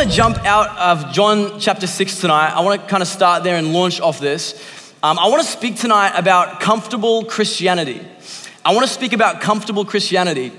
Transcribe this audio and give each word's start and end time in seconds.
want 0.00 0.10
to 0.10 0.16
jump 0.16 0.38
out 0.46 0.78
of 0.78 1.12
John 1.12 1.60
chapter 1.60 1.86
6 1.86 2.20
tonight. 2.22 2.54
I 2.54 2.62
want 2.62 2.80
to 2.80 2.88
kind 2.88 3.02
of 3.02 3.06
start 3.06 3.44
there 3.44 3.56
and 3.56 3.74
launch 3.74 4.00
off 4.00 4.18
this. 4.18 4.54
Um, 5.02 5.18
I 5.18 5.28
want 5.28 5.42
to 5.42 5.46
speak 5.46 5.76
tonight 5.76 6.18
about 6.18 6.58
comfortable 6.58 7.26
Christianity. 7.26 8.00
I 8.64 8.72
want 8.72 8.86
to 8.86 8.90
speak 8.90 9.12
about 9.12 9.42
comfortable 9.42 9.84
Christianity. 9.84 10.52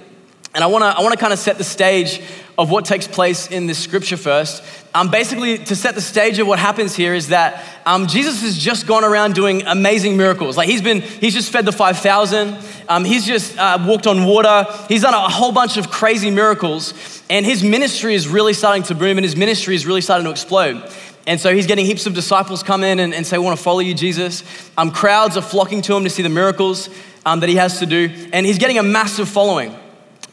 And 0.54 0.64
I 0.64 0.68
want 0.68 0.84
to, 0.84 0.88
I 0.88 1.02
want 1.02 1.14
to 1.14 1.20
kind 1.20 1.32
of 1.32 1.40
set 1.40 1.58
the 1.58 1.64
stage 1.64 2.22
of 2.58 2.70
what 2.70 2.84
takes 2.84 3.08
place 3.08 3.50
in 3.50 3.68
this 3.68 3.80
scripture 3.80 4.18
first. 4.18 4.62
Um, 4.94 5.10
basically, 5.10 5.58
to 5.58 5.76
set 5.76 5.96
the 5.96 6.02
stage 6.02 6.40
of 6.40 6.48
what 6.48 6.60
happens 6.60 6.94
here 6.94 7.14
is 7.14 7.30
that 7.30 7.64
um, 7.86 8.08
Jesus 8.08 8.42
has 8.42 8.58
just 8.58 8.86
gone 8.86 9.06
around 9.06 9.34
doing 9.34 9.64
amazing 9.66 10.18
miracles. 10.18 10.58
Like 10.58 10.68
he's 10.68 10.82
been, 10.82 11.02
he's 11.02 11.34
just 11.34 11.52
fed 11.52 11.66
the 11.66 11.72
5,000. 11.72 12.58
Um, 12.90 13.06
he's 13.06 13.26
just 13.26 13.58
uh, 13.58 13.78
walked 13.88 14.08
on 14.08 14.26
water. 14.26 14.66
He's 14.90 15.04
done 15.04 15.14
a 15.14 15.30
whole 15.30 15.54
bunch 15.54 15.78
of 15.78 15.90
crazy 15.90 16.30
miracles. 16.30 17.24
And 17.30 17.46
his 17.46 17.64
ministry 17.64 18.14
is 18.14 18.28
really 18.28 18.54
starting 18.54 18.84
to 18.84 18.96
boom 18.96 19.18
and 19.18 19.24
his 19.24 19.38
ministry 19.38 19.74
is 19.74 19.86
really 19.86 20.02
starting 20.02 20.26
to 20.26 20.32
explode. 20.32 20.84
And 21.26 21.40
so 21.40 21.54
he's 21.54 21.68
getting 21.68 21.86
heaps 21.86 22.06
of 22.06 22.14
disciples 22.14 22.62
come 22.62 22.84
in 22.84 23.00
and, 23.00 23.14
and 23.14 23.26
say, 23.26 23.38
We 23.38 23.46
want 23.46 23.58
to 23.58 23.64
follow 23.64 23.80
you, 23.80 23.94
Jesus. 23.94 24.44
Um, 24.78 24.92
crowds 24.92 25.38
are 25.38 25.42
flocking 25.42 25.82
to 25.84 25.96
him 25.96 26.04
to 26.04 26.10
see 26.10 26.24
the 26.24 26.30
miracles 26.30 26.90
um, 27.26 27.40
that 27.40 27.50
he 27.50 27.56
has 27.56 27.80
to 27.80 27.86
do. 27.86 28.10
And 28.34 28.46
he's 28.46 28.58
getting 28.58 28.78
a 28.78 28.84
massive 28.84 29.30
following. 29.30 29.74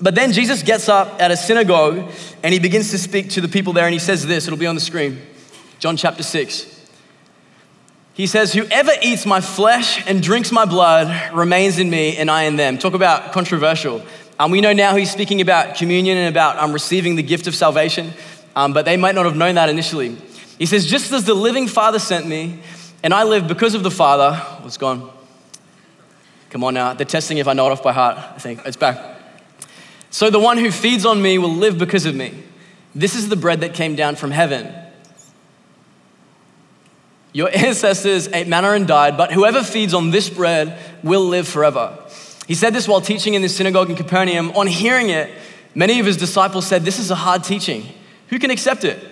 But 0.01 0.15
then 0.15 0.33
Jesus 0.33 0.63
gets 0.63 0.89
up 0.89 1.21
at 1.21 1.31
a 1.31 1.37
synagogue 1.37 2.11
and 2.43 2.53
he 2.53 2.61
begins 2.61 2.91
to 2.93 2.99
speak 2.99 3.31
to 3.31 3.41
the 3.41 3.49
people 3.49 3.73
there 3.73 3.85
and 3.85 3.93
he 3.93 3.99
says 3.99 4.27
this, 4.27 4.47
it'll 4.47 4.59
be 4.59 4.67
on 4.67 4.77
the 4.77 4.81
screen. 4.81 5.21
John 5.79 5.97
chapter 5.97 6.23
6. 6.23 6.79
He 8.15 8.27
says, 8.27 8.53
Whoever 8.53 8.93
eats 9.03 9.27
my 9.27 9.41
flesh 9.41 10.05
and 10.07 10.23
drinks 10.23 10.51
my 10.51 10.65
blood 10.65 11.33
remains 11.33 11.79
in 11.79 11.89
me 11.89 12.17
and 12.17 12.31
I 12.31 12.45
in 12.45 12.57
them. 12.57 12.79
Talk 12.79 12.95
about 12.95 13.33
controversial. 13.33 14.03
Um, 14.41 14.51
we 14.53 14.61
know 14.61 14.73
now 14.73 14.95
he's 14.95 15.11
speaking 15.11 15.41
about 15.41 15.77
communion 15.77 16.17
and 16.17 16.29
about 16.29 16.59
um, 16.59 16.73
receiving 16.73 17.17
the 17.17 17.23
gift 17.23 17.47
of 17.49 17.55
salvation, 17.55 18.13
um, 18.55 18.73
but 18.73 18.85
they 18.85 18.97
might 18.97 19.15
not 19.15 19.25
have 19.25 19.37
known 19.37 19.57
that 19.57 19.69
initially. 19.69 20.17
He 20.59 20.67
says, 20.67 20.87
Just 20.87 21.13
as 21.13 21.25
the 21.25 21.35
living 21.35 21.67
Father 21.67 21.99
sent 21.99 22.27
me, 22.27 22.61
and 23.03 23.13
I 23.15 23.25
live 23.25 23.49
because 23.49 23.75
of 23.75 23.83
the 23.83 23.91
Father, 23.91 24.37
what's 24.63 24.77
gone? 24.77 25.11
Come 26.51 26.65
on 26.65 26.75
now, 26.75 26.95
they're 26.95 27.05
testing 27.05 27.39
if 27.39 27.49
I 27.49 27.53
know 27.53 27.67
it 27.67 27.73
off 27.73 27.83
by 27.83 27.93
heart. 27.93 28.17
I 28.17 28.39
think 28.39 28.63
it's 28.65 28.77
back. 28.77 29.18
So 30.11 30.31
the 30.31 30.41
one 30.41 30.59
who 30.59 30.71
feeds 30.71 31.05
on 31.05 31.21
me 31.21 31.39
will 31.39 31.55
live 31.55 31.79
because 31.79 32.07
of 32.07 32.15
me. 32.15 32.43
This 32.95 33.15
is 33.15 33.29
the 33.29 33.37
bread 33.37 33.61
that 33.61 33.75
came 33.75 33.95
down 33.95 34.17
from 34.17 34.31
heaven. 34.31 34.75
Your 37.33 37.51
ancestors 37.55 38.29
ate 38.29 38.49
manna 38.49 38.73
and 38.73 38.87
died, 38.87 39.17
but 39.17 39.33
whoever 39.33 39.63
feeds 39.63 39.95
on 39.95 40.11
this 40.11 40.29
bread 40.31 40.79
will 41.03 41.25
live 41.27 41.47
forever. 41.47 41.97
He 42.47 42.55
said 42.55 42.73
this 42.75 42.89
while 42.89 43.03
teaching 43.03 43.35
in 43.35 43.43
the 43.43 43.49
synagogue 43.49 43.91
in 43.91 43.97
Capernaum. 43.97 44.51
On 44.53 44.67
hearing 44.67 45.11
it, 45.11 45.31
many 45.75 46.01
of 46.01 46.07
his 46.07 46.17
disciples 46.17 46.67
said, 46.67 46.83
This 46.83 46.99
is 46.99 47.11
a 47.11 47.15
hard 47.15 47.45
teaching. 47.45 47.87
Who 48.29 48.39
can 48.39 48.51
accept 48.51 48.85
it? 48.85 49.07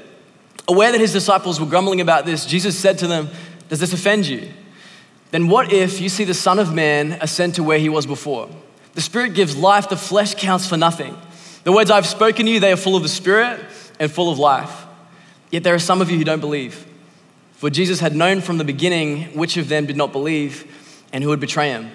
Aware 0.68 0.92
that 0.92 1.00
his 1.00 1.12
disciples 1.12 1.60
were 1.60 1.66
grumbling 1.66 2.00
about 2.00 2.24
this, 2.24 2.46
Jesus 2.46 2.78
said 2.78 2.98
to 2.98 3.06
them, 3.06 3.28
Does 3.68 3.80
this 3.80 3.92
offend 3.92 4.26
you? 4.26 4.48
Then 5.30 5.48
what 5.48 5.72
if 5.72 6.00
you 6.00 6.08
see 6.08 6.24
the 6.24 6.34
Son 6.34 6.58
of 6.58 6.72
Man 6.72 7.12
ascend 7.20 7.54
to 7.56 7.62
where 7.62 7.78
he 7.78 7.88
was 7.88 8.06
before? 8.06 8.48
The 8.96 9.02
Spirit 9.02 9.34
gives 9.34 9.54
life, 9.54 9.90
the 9.90 9.96
flesh 9.96 10.34
counts 10.34 10.66
for 10.66 10.78
nothing. 10.78 11.14
The 11.64 11.72
words 11.72 11.90
I've 11.90 12.06
spoken 12.06 12.46
to 12.46 12.52
you, 12.52 12.60
they 12.60 12.72
are 12.72 12.76
full 12.76 12.96
of 12.96 13.02
the 13.02 13.10
Spirit 13.10 13.60
and 14.00 14.10
full 14.10 14.32
of 14.32 14.38
life. 14.38 14.86
Yet 15.50 15.64
there 15.64 15.74
are 15.74 15.78
some 15.78 16.00
of 16.00 16.10
you 16.10 16.16
who 16.16 16.24
don't 16.24 16.40
believe. 16.40 16.86
For 17.52 17.68
Jesus 17.68 18.00
had 18.00 18.16
known 18.16 18.40
from 18.40 18.56
the 18.56 18.64
beginning 18.64 19.36
which 19.36 19.58
of 19.58 19.68
them 19.68 19.84
did 19.84 19.98
not 19.98 20.12
believe 20.12 20.64
and 21.12 21.22
who 21.22 21.28
would 21.28 21.40
betray 21.40 21.68
him. 21.68 21.90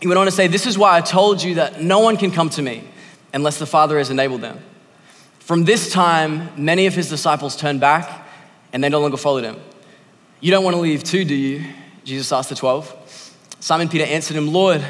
He 0.00 0.06
went 0.06 0.18
on 0.18 0.24
to 0.24 0.32
say, 0.32 0.46
This 0.46 0.66
is 0.66 0.78
why 0.78 0.96
I 0.96 1.02
told 1.02 1.42
you 1.42 1.56
that 1.56 1.82
no 1.82 1.98
one 1.98 2.16
can 2.16 2.30
come 2.30 2.48
to 2.50 2.62
me 2.62 2.82
unless 3.34 3.58
the 3.58 3.66
Father 3.66 3.98
has 3.98 4.08
enabled 4.08 4.40
them. 4.40 4.58
From 5.40 5.66
this 5.66 5.92
time, 5.92 6.48
many 6.56 6.86
of 6.86 6.94
his 6.94 7.10
disciples 7.10 7.56
turned 7.56 7.80
back 7.80 8.26
and 8.72 8.82
they 8.82 8.88
no 8.88 9.00
longer 9.00 9.18
followed 9.18 9.44
him. 9.44 9.56
You 10.40 10.50
don't 10.50 10.64
want 10.64 10.76
to 10.76 10.80
leave 10.80 11.04
too, 11.04 11.26
do 11.26 11.34
you? 11.34 11.66
Jesus 12.04 12.32
asked 12.32 12.48
the 12.48 12.54
12. 12.54 13.34
Simon 13.60 13.90
Peter 13.90 14.04
answered 14.04 14.38
him, 14.38 14.50
Lord, 14.50 14.82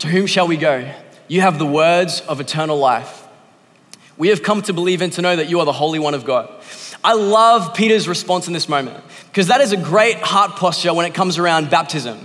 to 0.00 0.08
whom 0.08 0.26
shall 0.26 0.48
we 0.48 0.56
go? 0.56 0.92
You 1.28 1.42
have 1.42 1.58
the 1.58 1.66
words 1.66 2.20
of 2.22 2.40
eternal 2.40 2.78
life. 2.78 3.26
We 4.18 4.28
have 4.28 4.42
come 4.42 4.60
to 4.62 4.72
believe 4.72 5.00
and 5.00 5.12
to 5.14 5.22
know 5.22 5.36
that 5.36 5.48
you 5.48 5.60
are 5.60 5.64
the 5.64 5.72
Holy 5.72 5.98
One 5.98 6.14
of 6.14 6.24
God. 6.24 6.52
I 7.02 7.14
love 7.14 7.74
Peter's 7.74 8.08
response 8.08 8.46
in 8.46 8.52
this 8.52 8.68
moment 8.68 9.02
because 9.28 9.46
that 9.46 9.60
is 9.60 9.72
a 9.72 9.76
great 9.76 10.18
heart 10.18 10.56
posture 10.56 10.92
when 10.92 11.06
it 11.06 11.14
comes 11.14 11.38
around 11.38 11.70
baptism. 11.70 12.18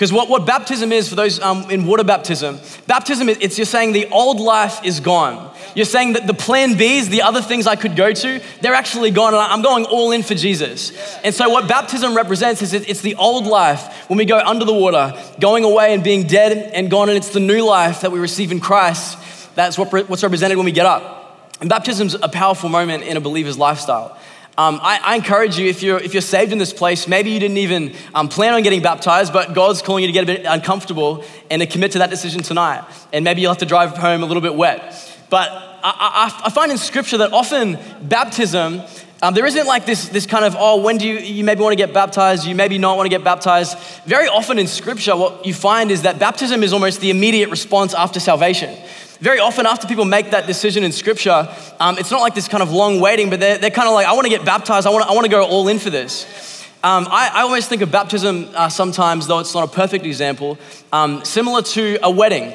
Because 0.00 0.14
what, 0.14 0.30
what 0.30 0.46
baptism 0.46 0.92
is, 0.92 1.10
for 1.10 1.14
those 1.14 1.38
um, 1.40 1.70
in 1.70 1.84
water 1.84 2.04
baptism, 2.04 2.58
baptism, 2.86 3.28
it's 3.28 3.58
you're 3.58 3.66
saying 3.66 3.92
the 3.92 4.08
old 4.08 4.40
life 4.40 4.82
is 4.82 4.98
gone. 4.98 5.54
You're 5.74 5.84
saying 5.84 6.14
that 6.14 6.26
the 6.26 6.32
plan 6.32 6.70
Bs, 6.76 7.10
the 7.10 7.20
other 7.20 7.42
things 7.42 7.66
I 7.66 7.76
could 7.76 7.96
go 7.96 8.10
to, 8.10 8.40
they're 8.62 8.72
actually 8.72 9.10
gone. 9.10 9.34
And 9.34 9.42
I'm 9.42 9.60
going 9.60 9.84
all 9.84 10.12
in 10.12 10.22
for 10.22 10.34
Jesus. 10.34 10.96
And 11.22 11.34
so, 11.34 11.50
what 11.50 11.68
baptism 11.68 12.16
represents 12.16 12.62
is 12.62 12.72
it's 12.72 13.02
the 13.02 13.16
old 13.16 13.44
life 13.44 14.08
when 14.08 14.16
we 14.16 14.24
go 14.24 14.38
under 14.38 14.64
the 14.64 14.72
water, 14.72 15.12
going 15.38 15.64
away 15.64 15.92
and 15.92 16.02
being 16.02 16.26
dead 16.26 16.72
and 16.72 16.90
gone. 16.90 17.10
And 17.10 17.18
it's 17.18 17.34
the 17.34 17.38
new 17.38 17.62
life 17.62 18.00
that 18.00 18.10
we 18.10 18.20
receive 18.20 18.52
in 18.52 18.60
Christ. 18.60 19.18
That's 19.54 19.76
what, 19.76 19.92
what's 20.08 20.22
represented 20.22 20.56
when 20.56 20.64
we 20.64 20.72
get 20.72 20.86
up. 20.86 21.20
And 21.60 21.68
baptism's 21.68 22.14
a 22.14 22.28
powerful 22.30 22.70
moment 22.70 23.02
in 23.02 23.18
a 23.18 23.20
believer's 23.20 23.58
lifestyle. 23.58 24.16
Um, 24.60 24.78
I, 24.82 25.00
I, 25.02 25.16
encourage 25.16 25.58
you, 25.58 25.68
if 25.68 25.82
you're, 25.82 25.98
if 25.98 26.12
you're 26.12 26.20
saved 26.20 26.52
in 26.52 26.58
this 26.58 26.74
place, 26.74 27.08
maybe 27.08 27.30
you 27.30 27.40
didn't 27.40 27.56
even 27.56 27.94
um, 28.14 28.28
plan 28.28 28.52
on 28.52 28.62
getting 28.62 28.82
baptized, 28.82 29.32
but 29.32 29.54
God's 29.54 29.80
calling 29.80 30.02
you 30.02 30.08
to 30.08 30.12
get 30.12 30.24
a 30.24 30.26
bit 30.26 30.44
uncomfortable 30.44 31.24
and 31.50 31.62
to 31.62 31.66
commit 31.66 31.92
to 31.92 32.00
that 32.00 32.10
decision 32.10 32.42
tonight. 32.42 32.84
And 33.10 33.24
maybe 33.24 33.40
you'll 33.40 33.52
have 33.52 33.60
to 33.60 33.64
drive 33.64 33.96
home 33.96 34.22
a 34.22 34.26
little 34.26 34.42
bit 34.42 34.54
wet. 34.54 35.16
But 35.30 35.48
I, 35.50 36.34
I, 36.42 36.42
I 36.44 36.50
find 36.50 36.70
in 36.70 36.76
scripture 36.76 37.16
that 37.16 37.32
often 37.32 37.78
baptism, 38.02 38.82
um, 39.22 39.32
there 39.32 39.46
isn't 39.46 39.66
like 39.66 39.86
this, 39.86 40.10
this 40.10 40.26
kind 40.26 40.44
of, 40.44 40.54
oh, 40.58 40.82
when 40.82 40.98
do 40.98 41.08
you, 41.08 41.14
you 41.20 41.42
maybe 41.42 41.62
want 41.62 41.72
to 41.72 41.82
get 41.82 41.94
baptized, 41.94 42.44
you 42.44 42.54
maybe 42.54 42.76
not 42.76 42.98
want 42.98 43.06
to 43.06 43.16
get 43.16 43.24
baptized. 43.24 43.78
Very 44.04 44.28
often 44.28 44.58
in 44.58 44.66
scripture, 44.66 45.16
what 45.16 45.46
you 45.46 45.54
find 45.54 45.90
is 45.90 46.02
that 46.02 46.18
baptism 46.18 46.62
is 46.62 46.74
almost 46.74 47.00
the 47.00 47.08
immediate 47.08 47.48
response 47.48 47.94
after 47.94 48.20
salvation 48.20 48.76
very 49.20 49.38
often 49.38 49.66
after 49.66 49.86
people 49.86 50.04
make 50.04 50.30
that 50.30 50.46
decision 50.46 50.82
in 50.82 50.92
scripture, 50.92 51.48
um, 51.78 51.98
it's 51.98 52.10
not 52.10 52.20
like 52.20 52.34
this 52.34 52.48
kind 52.48 52.62
of 52.62 52.72
long 52.72 53.00
waiting, 53.00 53.28
but 53.28 53.38
they're, 53.38 53.58
they're 53.58 53.70
kind 53.70 53.86
of 53.86 53.94
like, 53.94 54.06
I 54.06 54.12
want 54.14 54.24
to 54.24 54.30
get 54.30 54.44
baptized, 54.44 54.86
I 54.86 54.90
want 54.90 55.04
to, 55.04 55.10
I 55.10 55.28
go 55.28 55.44
all 55.44 55.68
in 55.68 55.78
for 55.78 55.90
this. 55.90 56.66
Um, 56.82 57.06
I, 57.10 57.30
I, 57.34 57.42
always 57.42 57.68
think 57.68 57.82
of 57.82 57.92
baptism 57.92 58.48
uh, 58.54 58.70
sometimes, 58.70 59.26
though 59.26 59.40
it's 59.40 59.52
not 59.52 59.64
a 59.64 59.70
perfect 59.70 60.06
example, 60.06 60.58
um, 60.94 61.22
similar 61.26 61.60
to 61.60 61.98
a 62.02 62.10
wedding. 62.10 62.54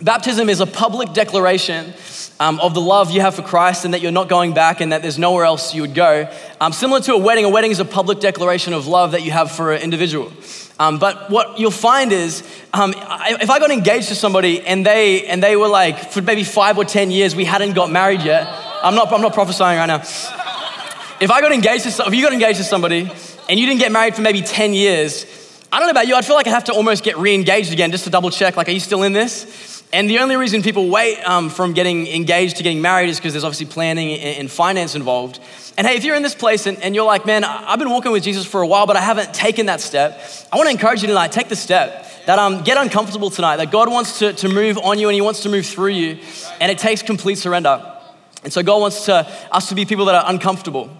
Baptism 0.00 0.48
is 0.48 0.60
a 0.60 0.66
public 0.66 1.12
declaration 1.12 1.92
um, 2.40 2.58
of 2.60 2.72
the 2.72 2.80
love 2.80 3.10
you 3.10 3.20
have 3.20 3.34
for 3.34 3.42
Christ 3.42 3.84
and 3.84 3.92
that 3.92 4.00
you're 4.00 4.12
not 4.12 4.30
going 4.30 4.54
back 4.54 4.80
and 4.80 4.92
that 4.92 5.02
there's 5.02 5.18
nowhere 5.18 5.44
else 5.44 5.74
you 5.74 5.82
would 5.82 5.94
go. 5.94 6.30
Um, 6.58 6.72
similar 6.72 7.00
to 7.00 7.12
a 7.12 7.18
wedding, 7.18 7.44
a 7.44 7.50
wedding 7.50 7.70
is 7.70 7.80
a 7.80 7.84
public 7.84 8.20
declaration 8.20 8.72
of 8.72 8.86
love 8.86 9.12
that 9.12 9.22
you 9.22 9.30
have 9.32 9.52
for 9.52 9.72
an 9.72 9.82
individual. 9.82 10.32
Um, 10.78 10.98
but 10.98 11.30
what 11.30 11.58
you'll 11.58 11.70
find 11.70 12.12
is, 12.12 12.42
um, 12.74 12.92
if 12.94 13.48
I 13.48 13.58
got 13.58 13.70
engaged 13.70 14.08
to 14.08 14.14
somebody 14.14 14.60
and 14.60 14.84
they 14.84 15.26
and 15.26 15.42
they 15.42 15.56
were 15.56 15.68
like, 15.68 16.10
for 16.10 16.20
maybe 16.20 16.44
five 16.44 16.76
or 16.76 16.84
ten 16.84 17.10
years, 17.10 17.34
we 17.34 17.46
hadn't 17.46 17.72
got 17.72 17.90
married 17.90 18.22
yet. 18.22 18.46
I'm 18.82 18.94
not 18.94 19.10
I'm 19.10 19.22
not 19.22 19.32
prophesying 19.32 19.78
right 19.78 19.86
now. 19.86 20.00
If 21.18 21.30
I 21.30 21.40
got 21.40 21.52
engaged 21.52 21.84
to 21.84 22.04
if 22.06 22.14
you 22.14 22.22
got 22.22 22.34
engaged 22.34 22.58
to 22.58 22.64
somebody 22.64 23.10
and 23.48 23.58
you 23.58 23.66
didn't 23.66 23.80
get 23.80 23.90
married 23.90 24.14
for 24.14 24.20
maybe 24.20 24.42
ten 24.42 24.74
years, 24.74 25.24
I 25.72 25.78
don't 25.78 25.88
know 25.88 25.92
about 25.92 26.08
you. 26.08 26.14
I'd 26.14 26.26
feel 26.26 26.36
like 26.36 26.46
I'd 26.46 26.50
have 26.50 26.64
to 26.64 26.74
almost 26.74 27.02
get 27.02 27.16
re-engaged 27.16 27.72
again 27.72 27.90
just 27.90 28.04
to 28.04 28.10
double 28.10 28.30
check. 28.30 28.56
Like, 28.56 28.68
are 28.68 28.72
you 28.72 28.80
still 28.80 29.02
in 29.02 29.14
this? 29.14 29.75
And 29.92 30.10
the 30.10 30.18
only 30.18 30.36
reason 30.36 30.62
people 30.62 30.88
wait 30.88 31.22
um, 31.22 31.48
from 31.48 31.72
getting 31.72 32.06
engaged 32.08 32.56
to 32.56 32.62
getting 32.62 32.82
married 32.82 33.08
is 33.08 33.18
because 33.18 33.32
there's 33.32 33.44
obviously 33.44 33.66
planning 33.66 34.18
and 34.18 34.50
finance 34.50 34.94
involved. 34.94 35.38
And 35.78 35.86
hey, 35.86 35.96
if 35.96 36.04
you're 36.04 36.16
in 36.16 36.22
this 36.22 36.34
place 36.34 36.66
and, 36.66 36.82
and, 36.82 36.94
you're 36.94 37.04
like, 37.04 37.24
man, 37.24 37.44
I've 37.44 37.78
been 37.78 37.90
walking 37.90 38.10
with 38.10 38.24
Jesus 38.24 38.44
for 38.44 38.62
a 38.62 38.66
while, 38.66 38.86
but 38.86 38.96
I 38.96 39.00
haven't 39.00 39.32
taken 39.32 39.66
that 39.66 39.80
step, 39.80 40.20
I 40.52 40.56
want 40.56 40.68
to 40.68 40.72
encourage 40.72 41.02
you 41.02 41.08
tonight, 41.08 41.32
take 41.32 41.48
the 41.48 41.56
step. 41.56 42.04
That 42.26 42.40
um, 42.40 42.64
get 42.64 42.76
uncomfortable 42.76 43.30
tonight, 43.30 43.58
that 43.58 43.70
God 43.70 43.88
wants 43.88 44.18
to, 44.18 44.32
to 44.32 44.48
move 44.48 44.78
on 44.78 44.98
you 44.98 45.08
and 45.08 45.14
He 45.14 45.20
wants 45.20 45.44
to 45.44 45.48
move 45.48 45.64
through 45.64 45.92
you, 45.92 46.18
and 46.60 46.72
it 46.72 46.78
takes 46.78 47.00
complete 47.00 47.36
surrender. 47.36 47.80
And 48.42 48.52
so 48.52 48.64
God 48.64 48.80
wants 48.80 49.04
to, 49.06 49.30
us 49.52 49.68
to 49.68 49.76
be 49.76 49.84
people 49.84 50.06
that 50.06 50.16
are 50.16 50.24
uncomfortable. 50.28 50.90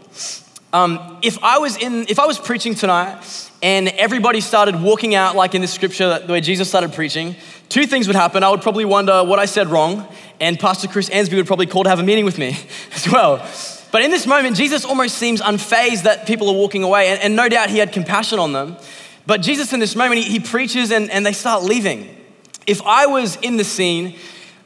Um, 0.73 1.19
if 1.23 1.43
I 1.43 1.59
was 1.59 1.77
in, 1.77 2.07
if 2.09 2.19
I 2.19 2.27
was 2.27 2.39
preaching 2.39 2.75
tonight 2.75 3.51
and 3.63 3.89
everybody 3.89 4.41
started 4.41 4.81
walking 4.81 5.15
out 5.15 5.37
like 5.37 5.55
in 5.55 5.61
this 5.61 5.73
scripture 5.73 6.21
where 6.27 6.41
Jesus 6.41 6.69
started 6.69 6.93
preaching, 6.93 7.37
two 7.69 7.87
things 7.87 8.07
would 8.07 8.17
happen. 8.17 8.43
I 8.43 8.51
would 8.51 8.63
probably 8.63 8.85
wonder 8.85 9.25
what 9.25 9.39
I 9.39 9.47
said 9.47 9.69
wrong, 9.69 10.07
and 10.41 10.59
Pastor 10.59 10.89
Chris 10.89 11.09
Ansby 11.09 11.37
would 11.37 11.47
probably 11.47 11.67
call 11.67 11.85
to 11.85 11.91
have 11.91 12.01
a 12.01 12.03
meeting 12.03 12.25
with 12.25 12.39
me 12.39 12.59
as 12.95 13.11
well. 13.11 13.47
But 13.93 14.03
in 14.03 14.11
this 14.11 14.27
moment, 14.27 14.57
Jesus 14.57 14.85
almost 14.85 15.17
seems 15.17 15.41
unfazed 15.41 16.03
that 16.03 16.27
people 16.27 16.49
are 16.51 16.55
walking 16.55 16.83
away, 16.83 17.09
and, 17.09 17.21
and 17.21 17.37
no 17.37 17.49
doubt 17.49 17.71
he 17.71 17.79
had 17.79 17.93
compassion 17.93 18.39
on 18.39 18.53
them. 18.53 18.77
But 19.27 19.43
Jesus, 19.43 19.73
in 19.73 19.81
this 19.81 19.97
moment, 19.97 20.21
he, 20.21 20.31
he 20.31 20.41
preaches 20.41 20.91
and, 20.91 21.11
and 21.11 21.25
they 21.25 21.33
start 21.33 21.62
leaving. 21.62 22.15
If 22.67 22.83
I 22.83 23.07
was 23.07 23.37
in 23.37 23.57
the 23.57 23.65
scene, 23.65 24.17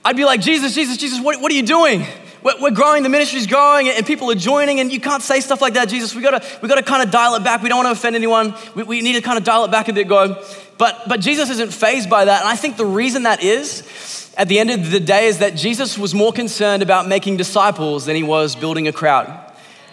I'd 0.05 0.17
be 0.17 0.25
like, 0.25 0.41
Jesus, 0.41 0.75
Jesus, 0.75 0.97
Jesus, 0.97 1.21
what, 1.21 1.41
what 1.41 1.53
are 1.53 1.55
you 1.55 1.63
doing? 1.63 2.07
We're 2.43 2.71
growing, 2.71 3.03
the 3.03 3.09
ministry's 3.09 3.47
growing, 3.47 3.89
and 3.89 4.07
people 4.07 4.31
are 4.31 4.35
joining, 4.35 4.81
and 4.81 4.91
you 4.91 5.01
can't 5.01 5.23
say 5.23 5.41
stuff 5.41 5.61
like 5.61 5.75
that, 5.75 5.89
Jesus. 5.89 6.15
We 6.15 6.23
gotta, 6.23 6.43
we 6.63 6.69
gotta 6.69 6.83
kind 6.83 7.03
of 7.03 7.11
dial 7.11 7.35
it 7.35 7.45
back. 7.45 7.63
We 7.63 7.69
don't 7.69 7.85
want 7.85 7.89
to 7.89 7.93
offend 7.93 8.17
anyone. 8.17 8.55
We, 8.75 8.83
we 8.83 9.01
need 9.03 9.15
to 9.15 9.21
kind 9.21 9.37
of 9.37 9.45
dial 9.45 9.65
it 9.65 9.71
back 9.71 9.89
a 9.89 9.93
bit, 9.93 10.09
God. 10.09 10.43
But, 10.79 11.03
but 11.07 11.21
Jesus 11.21 11.51
isn't 11.51 11.73
phased 11.73 12.09
by 12.09 12.25
that. 12.25 12.41
And 12.41 12.49
I 12.49 12.57
think 12.57 12.79
the 12.79 12.87
reason 12.87 13.25
that 13.25 13.43
is, 13.43 14.33
at 14.39 14.49
the 14.49 14.59
end 14.59 14.71
of 14.71 14.91
the 14.91 15.01
day, 15.01 15.27
is 15.27 15.39
that 15.39 15.55
Jesus 15.55 15.99
was 15.99 16.15
more 16.15 16.33
concerned 16.33 16.83
about 16.83 17.07
making 17.07 17.37
disciples 17.37 18.07
than 18.07 18.17
he 18.17 18.23
was 18.23 18.57
building 18.57 18.89
a 18.89 18.93
crowd. 18.93 19.27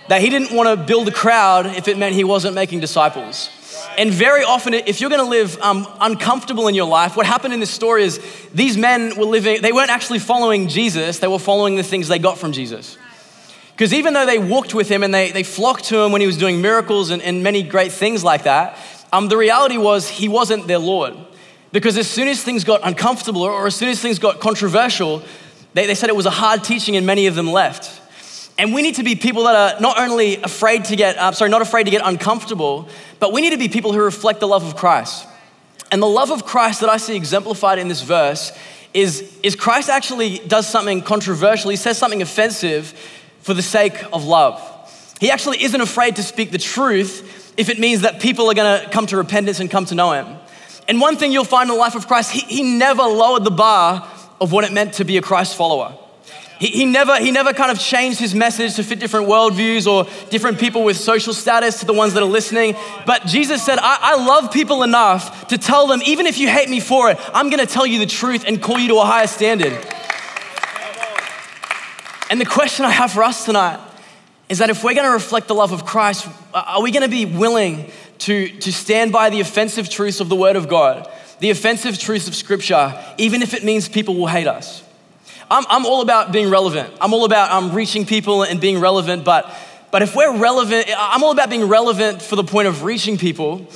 that 0.08 0.22
he 0.22 0.30
didn't 0.30 0.56
want 0.56 0.70
to 0.70 0.86
build 0.86 1.08
a 1.08 1.12
crowd 1.12 1.66
if 1.66 1.88
it 1.88 1.98
meant 1.98 2.16
he 2.16 2.24
wasn't 2.24 2.56
making 2.56 2.80
disciples. 2.80 3.50
And 3.98 4.12
very 4.12 4.44
often, 4.44 4.74
if 4.74 5.02
you're 5.02 5.10
going 5.10 5.24
to 5.24 5.30
live 5.30 5.60
um, 5.62 5.88
uncomfortable 6.00 6.68
in 6.68 6.76
your 6.76 6.88
life, 6.88 7.18
what 7.18 7.26
happened 7.26 7.54
in 7.54 7.60
this 7.60 7.72
story 7.72 8.04
is 8.04 8.20
these 8.54 8.78
men 8.78 9.18
were 9.18 9.26
living, 9.26 9.62
they 9.62 9.72
weren't 9.72 9.90
actually 9.90 10.20
following 10.20 10.68
Jesus, 10.68 11.20
they 11.20 11.28
were 11.28 11.40
following 11.40 11.76
the 11.76 11.84
things 11.84 12.08
they 12.08 12.20
got 12.20 12.38
from 12.38 12.52
Jesus. 12.52 12.98
Because 13.72 13.94
even 13.94 14.14
though 14.14 14.26
they 14.26 14.40
walked 14.40 14.74
with 14.74 14.90
him 14.90 15.04
and 15.04 15.14
they, 15.14 15.32
they 15.32 15.44
flocked 15.44 15.86
to 15.86 16.00
him 16.00 16.12
when 16.12 16.22
he 16.22 16.28
was 16.28 16.38
doing 16.38 16.62
miracles 16.62 17.12
and, 17.12 17.22
and 17.22 17.44
many 17.44 17.62
great 17.62 17.92
things 17.92 18.24
like 18.24 18.44
that, 18.44 18.78
um, 19.14 19.28
the 19.28 19.38
reality 19.38 19.78
was 19.78 20.10
he 20.10 20.28
wasn't 20.28 20.68
their 20.68 20.80
Lord. 20.80 21.16
Because 21.72 21.98
as 21.98 22.08
soon 22.08 22.28
as 22.28 22.44
things 22.44 22.64
got 22.64 22.82
uncomfortable 22.84 23.44
or, 23.44 23.68
as 23.68 23.76
soon 23.76 23.90
as 23.90 24.02
things 24.02 24.20
got 24.20 24.40
controversial, 24.40 25.22
they, 25.74 25.86
they 25.86 25.96
said 25.96 26.10
it 26.10 26.16
was 26.16 26.26
a 26.26 26.32
hard 26.32 26.64
teaching 26.64 26.96
and 26.96 27.06
many 27.06 27.28
of 27.28 27.36
them 27.36 27.52
left. 27.52 28.02
And 28.58 28.74
we 28.74 28.82
need 28.82 28.96
to 28.96 29.04
be 29.04 29.16
people 29.16 29.44
that 29.44 29.56
are 29.56 29.80
not 29.80 30.00
only 30.00 30.42
afraid 30.42 30.86
to 30.86 30.96
get, 30.96 31.18
uh, 31.18 31.32
sorry, 31.32 31.52
not 31.52 31.62
afraid 31.62 31.84
to 31.84 31.92
get 31.92 32.02
uncomfortable, 32.04 32.88
but 33.20 33.32
we 33.32 33.42
need 33.42 33.52
to 33.52 33.58
be 33.58 33.70
people 33.70 33.94
who 33.94 34.02
reflect 34.02 34.40
the 34.40 34.48
love 34.48 34.66
of 34.66 34.76
Christ. 34.76 35.28
And 35.92 36.02
the 36.02 36.08
love 36.08 36.32
of 36.32 36.46
Christ 36.46 36.82
that 36.82 36.90
I 36.90 36.98
see 36.98 37.16
exemplified 37.16 37.78
in 37.78 37.88
this 37.88 38.02
verse 38.02 38.52
is, 38.94 39.38
is 39.44 39.56
Christ 39.56 39.90
actually 39.90 40.40
does 40.40 40.68
something 40.68 41.02
controversial. 41.02 41.70
He 41.70 41.78
says 41.78 41.98
something 41.98 42.22
offensive 42.22 42.88
for 43.42 43.54
the 43.54 43.62
sake 43.62 44.04
of 44.12 44.26
love. 44.26 44.60
He 45.20 45.30
actually 45.30 45.64
isn't 45.64 45.80
afraid 45.80 46.16
to 46.16 46.24
speak 46.24 46.52
the 46.52 46.58
truth 46.58 47.54
if 47.58 47.70
it 47.70 47.80
means 47.80 48.02
that 48.02 48.20
people 48.20 48.50
are 48.50 48.54
gonna 48.54 48.88
come 48.92 49.06
to 49.08 49.18
repentance 49.18 49.60
and 49.60 49.70
come 49.70 49.86
to 49.86 49.96
know 49.96 50.14
him. 50.14 50.28
And 50.88 51.00
one 51.00 51.18
thing 51.18 51.32
you'll 51.32 51.44
find 51.44 51.70
in 51.70 51.76
the 51.76 51.80
life 51.80 51.96
of 51.96 52.08
Christ, 52.08 52.32
he, 52.32 52.42
he 52.42 52.64
never 52.64 53.04
lowered 53.04 53.44
the 53.44 53.52
bar 53.52 54.08
of 54.40 54.52
what 54.52 54.64
it 54.64 54.72
meant 54.72 54.94
to 54.96 55.04
be 55.04 55.18
a 55.18 55.22
Christ 55.22 55.56
follower. 55.56 55.98
He, 56.60 56.68
he, 56.68 56.86
never, 56.86 57.18
he 57.18 57.32
never 57.32 57.54
kind 57.54 57.72
of 57.72 57.80
changed 57.80 58.20
his 58.20 58.34
message 58.34 58.76
to 58.76 58.84
fit 58.84 59.00
different 59.00 59.28
worldviews 59.28 59.86
or 59.86 60.10
different 60.30 60.60
people 60.60 60.84
with 60.84 60.98
social 60.98 61.34
status 61.34 61.80
to 61.82 61.86
the 61.86 61.94
ones 61.94 62.14
that 62.14 62.24
are 62.24 62.30
listening. 62.30 62.76
But 63.06 63.26
Jesus 63.28 63.64
said, 63.64 63.78
I, 63.80 64.00
I 64.02 64.26
love 64.26 64.52
people 64.52 64.84
enough 64.84 65.50
to 65.50 65.58
tell 65.58 65.88
them, 65.88 66.02
even 66.06 66.26
if 66.26 66.40
you 66.40 66.48
hate 66.50 66.70
me 66.70 66.80
for 66.80 67.12
it, 67.12 67.20
I'm 67.34 67.50
gonna 67.50 67.68
tell 67.68 67.86
you 67.86 68.00
the 68.00 68.08
truth 68.08 68.44
and 68.48 68.62
call 68.62 68.80
you 68.80 68.88
to 68.90 68.96
a 68.96 69.06
higher 69.06 69.28
standard. 69.28 69.74
And 72.30 72.42
the 72.42 72.46
question 72.46 72.86
I 72.86 72.92
have 72.92 73.12
for 73.12 73.24
us 73.24 73.46
tonight 73.46 73.80
is 74.50 74.58
that 74.58 74.70
if 74.70 74.84
we're 74.84 74.96
gonna 74.96 75.12
reflect 75.12 75.48
the 75.48 75.56
love 75.56 75.72
of 75.72 75.86
Christ, 75.86 76.28
are 76.54 76.82
we 76.82 76.92
gonna 76.92 77.08
be 77.08 77.26
willing 77.26 77.92
to, 78.20 78.50
to 78.60 78.74
stand 78.74 79.12
by 79.12 79.30
the 79.30 79.42
offensive 79.42 79.90
truths 79.90 80.20
of 80.20 80.30
the 80.30 80.36
Word 80.36 80.56
of 80.56 80.68
God, 80.68 81.08
the 81.40 81.52
offensive 81.52 82.00
truths 82.00 82.28
of 82.28 82.34
Scripture, 82.34 83.00
even 83.20 83.44
if 83.44 83.54
it 83.54 83.64
means 83.64 83.88
people 83.88 84.16
will 84.16 84.28
hate 84.28 84.48
us? 84.48 84.84
I'm, 85.50 85.64
I'm 85.70 85.86
all 85.86 86.02
about 86.02 86.32
being 86.32 86.50
relevant. 86.50 86.94
I'm 87.00 87.14
all 87.14 87.24
about 87.24 87.52
um, 87.52 87.74
reaching 87.74 88.06
people 88.06 88.44
and 88.44 88.60
being 88.60 88.80
relevant, 88.80 89.24
but, 89.24 89.50
but 89.92 90.02
if 90.02 90.16
we're 90.16 90.38
relevant, 90.38 90.88
I'm 90.98 91.24
all 91.24 91.32
about 91.32 91.50
being 91.50 91.68
relevant 91.68 92.22
for 92.22 92.36
the 92.36 92.44
point 92.44 92.68
of 92.68 92.84
reaching 92.84 93.18
people. 93.18 93.68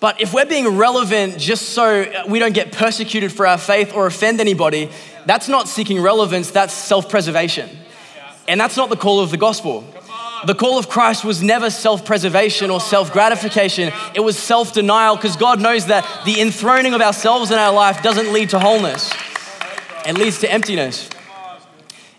But 0.00 0.20
if 0.20 0.32
we're 0.32 0.46
being 0.46 0.76
relevant 0.76 1.38
just 1.38 1.70
so 1.70 2.10
we 2.26 2.38
don't 2.38 2.54
get 2.54 2.72
persecuted 2.72 3.30
for 3.30 3.46
our 3.46 3.58
faith 3.58 3.94
or 3.94 4.06
offend 4.06 4.40
anybody, 4.40 4.90
that's 5.26 5.46
not 5.46 5.68
seeking 5.68 6.00
relevance, 6.00 6.50
that's 6.50 6.72
self 6.72 7.08
preservation. 7.08 7.68
And 8.48 8.60
that's 8.60 8.76
not 8.76 8.88
the 8.88 8.96
call 8.96 9.20
of 9.20 9.30
the 9.30 9.36
gospel. 9.36 9.84
The 10.46 10.54
call 10.54 10.78
of 10.78 10.88
Christ 10.88 11.22
was 11.22 11.42
never 11.42 11.68
self 11.68 12.04
preservation 12.04 12.70
or 12.70 12.80
self 12.80 13.12
gratification, 13.12 13.92
it 14.14 14.20
was 14.20 14.38
self 14.38 14.72
denial 14.72 15.14
because 15.14 15.36
God 15.36 15.60
knows 15.60 15.86
that 15.86 16.22
the 16.24 16.40
enthroning 16.40 16.94
of 16.94 17.02
ourselves 17.02 17.50
in 17.50 17.58
our 17.58 17.72
life 17.72 18.02
doesn't 18.02 18.32
lead 18.32 18.50
to 18.50 18.58
wholeness, 18.58 19.12
it 20.06 20.14
leads 20.14 20.38
to 20.40 20.50
emptiness. 20.50 21.10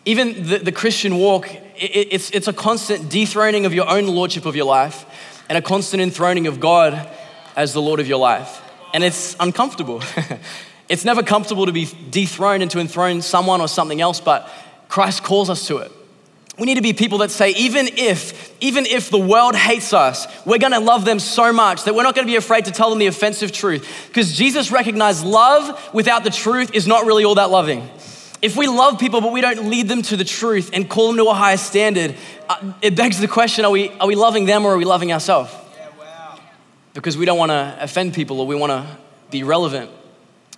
Even 0.06 0.48
the, 0.48 0.58
the 0.58 0.72
Christian 0.72 1.18
walk, 1.18 1.54
it, 1.54 2.08
it's, 2.12 2.32
it's 2.32 2.48
a 2.48 2.54
constant 2.54 3.10
dethroning 3.10 3.66
of 3.66 3.74
your 3.74 3.88
own 3.90 4.08
lordship 4.08 4.46
of 4.46 4.56
your 4.56 4.66
life 4.66 5.06
and 5.50 5.58
a 5.58 5.62
constant 5.62 6.02
enthroning 6.02 6.48
of 6.48 6.60
God 6.60 7.10
as 7.56 7.74
the 7.74 7.82
Lord 7.82 8.00
of 8.00 8.08
your 8.08 8.20
life. 8.20 8.62
And 8.94 9.04
it's 9.04 9.36
uncomfortable. 9.40 10.02
it's 10.90 11.06
never 11.06 11.24
comfortable 11.24 11.66
to 11.66 11.72
be 11.72 11.88
dethroned 12.10 12.64
and 12.64 12.72
to 12.72 12.80
enthrone 12.80 13.22
someone 13.22 13.62
or 13.62 13.68
something 13.68 14.02
else, 14.02 14.20
but 14.20 14.50
Christ 14.88 15.24
calls 15.24 15.50
us 15.50 15.68
to 15.68 15.78
it. 15.78 15.92
We 16.58 16.66
need 16.66 16.76
to 16.76 16.82
be 16.82 16.94
people 16.94 17.20
that 17.20 17.32
say, 17.32 17.52
even 17.52 17.88
if, 17.98 18.54
even 18.62 18.86
if 18.86 19.10
the 19.10 19.18
world 19.18 19.56
hates 19.56 19.94
us, 19.94 20.28
we're 20.46 20.58
gonna 20.58 20.80
love 20.80 21.06
them 21.06 21.20
so 21.20 21.54
much 21.54 21.86
that 21.86 21.96
we're 21.96 22.04
not 22.04 22.14
gonna 22.14 22.28
be 22.28 22.36
afraid 22.36 22.66
to 22.66 22.72
tell 22.72 22.90
them 22.90 23.00
the 23.00 23.08
offensive 23.08 23.52
truth. 23.52 23.88
Because 24.08 24.34
Jesus 24.34 24.72
recognized 24.72 25.26
love 25.26 25.94
without 25.94 26.24
the 26.24 26.30
truth 26.30 26.76
is 26.76 26.88
not 26.88 27.06
really 27.06 27.24
all 27.24 27.36
that 27.36 27.50
loving. 27.50 27.90
If 28.42 28.58
we 28.58 28.68
love 28.68 29.00
people 29.00 29.22
but 29.22 29.32
we 29.32 29.42
don't 29.42 29.70
lead 29.70 29.88
them 29.88 30.02
to 30.04 30.18
the 30.18 30.24
truth 30.24 30.72
and 30.74 30.90
call 30.90 31.08
them 31.08 31.18
to 31.18 31.30
a 31.30 31.34
higher 31.34 31.58
standard, 31.58 32.16
uh, 32.50 32.74
it 32.82 32.96
begs 32.96 33.20
the 33.20 33.28
question 33.28 33.66
are 33.66 33.72
we, 33.72 33.90
are 33.90 34.08
we 34.08 34.16
loving 34.16 34.46
them 34.46 34.66
or 34.66 34.74
are 34.74 34.78
we 34.78 34.86
loving 34.86 35.14
ourselves? 35.14 35.54
Yeah, 35.78 35.90
wow. 36.00 36.40
Because 36.94 37.18
we 37.18 37.26
don't 37.26 37.38
want 37.38 37.52
to 37.52 37.78
offend 37.80 38.16
people 38.16 38.40
or 38.40 38.48
we 38.48 38.56
want 38.56 38.72
to 38.72 38.98
be 39.30 39.44
relevant 39.44 39.92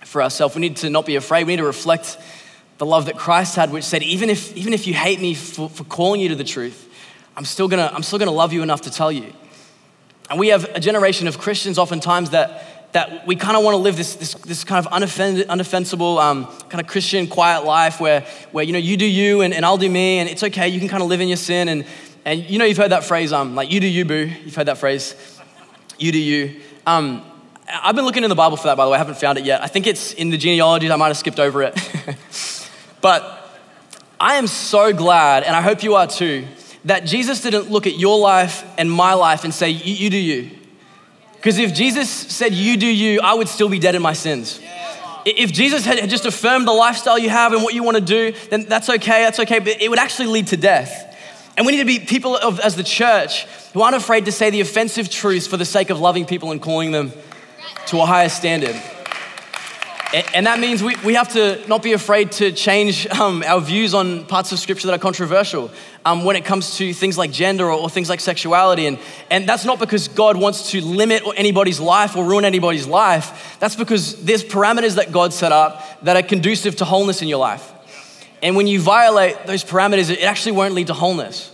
for 0.04 0.22
ourselves. 0.22 0.54
We 0.54 0.62
need 0.62 0.76
to 0.78 0.90
not 0.90 1.04
be 1.04 1.16
afraid. 1.16 1.46
We 1.46 1.52
need 1.52 1.58
to 1.58 1.66
reflect 1.66 2.16
the 2.78 2.86
love 2.86 3.06
that 3.06 3.18
Christ 3.18 3.56
had, 3.56 3.70
which 3.70 3.84
said, 3.84 4.02
even 4.02 4.30
if, 4.30 4.56
even 4.56 4.72
if 4.72 4.86
you 4.86 4.94
hate 4.94 5.20
me 5.20 5.34
for, 5.34 5.68
for 5.68 5.84
calling 5.84 6.20
you 6.20 6.30
to 6.30 6.34
the 6.34 6.44
truth, 6.44 6.90
I'm 7.36 7.44
still, 7.44 7.68
gonna, 7.68 7.90
I'm 7.92 8.02
still 8.02 8.18
gonna 8.18 8.30
love 8.30 8.52
you 8.52 8.62
enough 8.62 8.82
to 8.82 8.90
tell 8.90 9.12
you. 9.12 9.32
And 10.30 10.38
we 10.38 10.48
have 10.48 10.64
a 10.74 10.80
generation 10.80 11.28
of 11.28 11.38
Christians 11.38 11.78
oftentimes 11.78 12.30
that 12.30 12.83
that 12.94 13.26
we 13.26 13.34
kind 13.34 13.56
of 13.56 13.64
want 13.64 13.74
to 13.74 13.78
live 13.78 13.96
this, 13.96 14.14
this, 14.14 14.34
this 14.34 14.62
kind 14.62 14.86
of 14.86 14.92
unoffensible, 14.92 16.22
um, 16.22 16.46
kind 16.68 16.80
of 16.80 16.86
Christian, 16.86 17.26
quiet 17.26 17.64
life 17.64 18.00
where, 18.00 18.20
where 18.52 18.64
you 18.64 18.72
know, 18.72 18.78
you 18.78 18.96
do 18.96 19.04
you 19.04 19.40
and, 19.40 19.52
and 19.52 19.66
I'll 19.66 19.76
do 19.76 19.90
me, 19.90 20.20
and 20.20 20.30
it's 20.30 20.44
okay. 20.44 20.68
You 20.68 20.78
can 20.78 20.88
kind 20.88 21.02
of 21.02 21.08
live 21.08 21.20
in 21.20 21.26
your 21.26 21.36
sin. 21.36 21.68
And, 21.68 21.86
and 22.24 22.44
you 22.44 22.56
know, 22.56 22.64
you've 22.64 22.78
heard 22.78 22.92
that 22.92 23.02
phrase, 23.02 23.32
um, 23.32 23.56
like, 23.56 23.68
you 23.72 23.80
do 23.80 23.88
you, 23.88 24.04
boo. 24.04 24.30
You've 24.44 24.54
heard 24.54 24.68
that 24.68 24.78
phrase, 24.78 25.16
you 25.98 26.12
do 26.12 26.20
you. 26.20 26.60
Um, 26.86 27.24
I've 27.68 27.96
been 27.96 28.04
looking 28.04 28.22
in 28.22 28.30
the 28.30 28.36
Bible 28.36 28.56
for 28.56 28.68
that, 28.68 28.76
by 28.76 28.84
the 28.84 28.92
way. 28.92 28.94
I 28.94 28.98
haven't 28.98 29.18
found 29.18 29.38
it 29.38 29.44
yet. 29.44 29.60
I 29.60 29.66
think 29.66 29.88
it's 29.88 30.12
in 30.12 30.30
the 30.30 30.38
genealogies. 30.38 30.92
I 30.92 30.96
might 30.96 31.08
have 31.08 31.16
skipped 31.16 31.40
over 31.40 31.62
it. 31.62 31.76
but 33.00 33.58
I 34.20 34.34
am 34.34 34.46
so 34.46 34.92
glad, 34.92 35.42
and 35.42 35.56
I 35.56 35.62
hope 35.62 35.82
you 35.82 35.96
are 35.96 36.06
too, 36.06 36.46
that 36.84 37.06
Jesus 37.06 37.40
didn't 37.40 37.72
look 37.72 37.88
at 37.88 37.98
your 37.98 38.20
life 38.20 38.64
and 38.78 38.88
my 38.88 39.14
life 39.14 39.42
and 39.42 39.52
say, 39.52 39.70
you, 39.70 39.94
you 39.94 40.10
do 40.10 40.16
you. 40.16 40.50
Because 41.44 41.58
if 41.58 41.74
Jesus 41.74 42.08
said, 42.08 42.54
You 42.54 42.78
do 42.78 42.86
you, 42.86 43.20
I 43.20 43.34
would 43.34 43.48
still 43.48 43.68
be 43.68 43.78
dead 43.78 43.94
in 43.94 44.00
my 44.00 44.14
sins. 44.14 44.58
If 45.26 45.52
Jesus 45.52 45.84
had 45.84 46.08
just 46.08 46.24
affirmed 46.24 46.66
the 46.66 46.72
lifestyle 46.72 47.18
you 47.18 47.28
have 47.28 47.52
and 47.52 47.62
what 47.62 47.74
you 47.74 47.82
want 47.82 47.98
to 47.98 48.02
do, 48.02 48.32
then 48.48 48.64
that's 48.64 48.88
okay, 48.88 49.24
that's 49.24 49.38
okay, 49.40 49.58
but 49.58 49.82
it 49.82 49.90
would 49.90 49.98
actually 49.98 50.28
lead 50.28 50.46
to 50.48 50.56
death. 50.56 51.14
And 51.58 51.66
we 51.66 51.72
need 51.72 51.80
to 51.80 51.84
be 51.84 51.98
people 51.98 52.34
of, 52.34 52.60
as 52.60 52.76
the 52.76 52.82
church 52.82 53.44
who 53.74 53.82
aren't 53.82 53.94
afraid 53.94 54.24
to 54.24 54.32
say 54.32 54.48
the 54.48 54.62
offensive 54.62 55.10
truths 55.10 55.46
for 55.46 55.58
the 55.58 55.66
sake 55.66 55.90
of 55.90 56.00
loving 56.00 56.24
people 56.24 56.50
and 56.50 56.62
calling 56.62 56.92
them 56.92 57.12
to 57.88 58.00
a 58.00 58.06
higher 58.06 58.30
standard. 58.30 58.80
And 60.14 60.46
that 60.46 60.60
means 60.60 60.80
we, 60.80 60.94
we 61.04 61.14
have 61.14 61.30
to 61.32 61.66
not 61.66 61.82
be 61.82 61.92
afraid 61.92 62.30
to 62.32 62.52
change 62.52 63.04
um, 63.08 63.42
our 63.44 63.60
views 63.60 63.94
on 63.94 64.24
parts 64.26 64.52
of 64.52 64.60
scripture 64.60 64.86
that 64.86 64.94
are 64.94 64.98
controversial 64.98 65.72
um, 66.04 66.22
when 66.22 66.36
it 66.36 66.44
comes 66.44 66.76
to 66.76 66.94
things 66.94 67.18
like 67.18 67.32
gender 67.32 67.64
or, 67.66 67.72
or, 67.72 67.90
things 67.90 68.08
like 68.08 68.20
sexuality. 68.20 68.86
And, 68.86 69.00
and 69.28 69.48
that's 69.48 69.64
not 69.64 69.80
because 69.80 70.06
God 70.06 70.36
wants 70.36 70.70
to 70.70 70.80
limit 70.80 71.24
anybody's 71.34 71.80
life 71.80 72.14
or 72.14 72.24
ruin 72.24 72.44
anybody's 72.44 72.86
life. 72.86 73.56
That's 73.58 73.74
because 73.74 74.24
there's 74.24 74.44
parameters 74.44 74.94
that 74.96 75.10
God 75.10 75.32
set 75.32 75.50
up 75.50 75.82
that 76.02 76.14
are 76.16 76.22
conducive 76.22 76.76
to 76.76 76.84
wholeness 76.84 77.20
in 77.20 77.26
your 77.26 77.38
life. 77.38 77.72
And 78.40 78.54
when 78.54 78.68
you 78.68 78.80
violate 78.80 79.46
those 79.46 79.64
parameters, 79.64 80.10
it 80.10 80.22
actually 80.22 80.52
won't 80.52 80.74
lead 80.74 80.86
to 80.86 80.94
wholeness. 80.94 81.50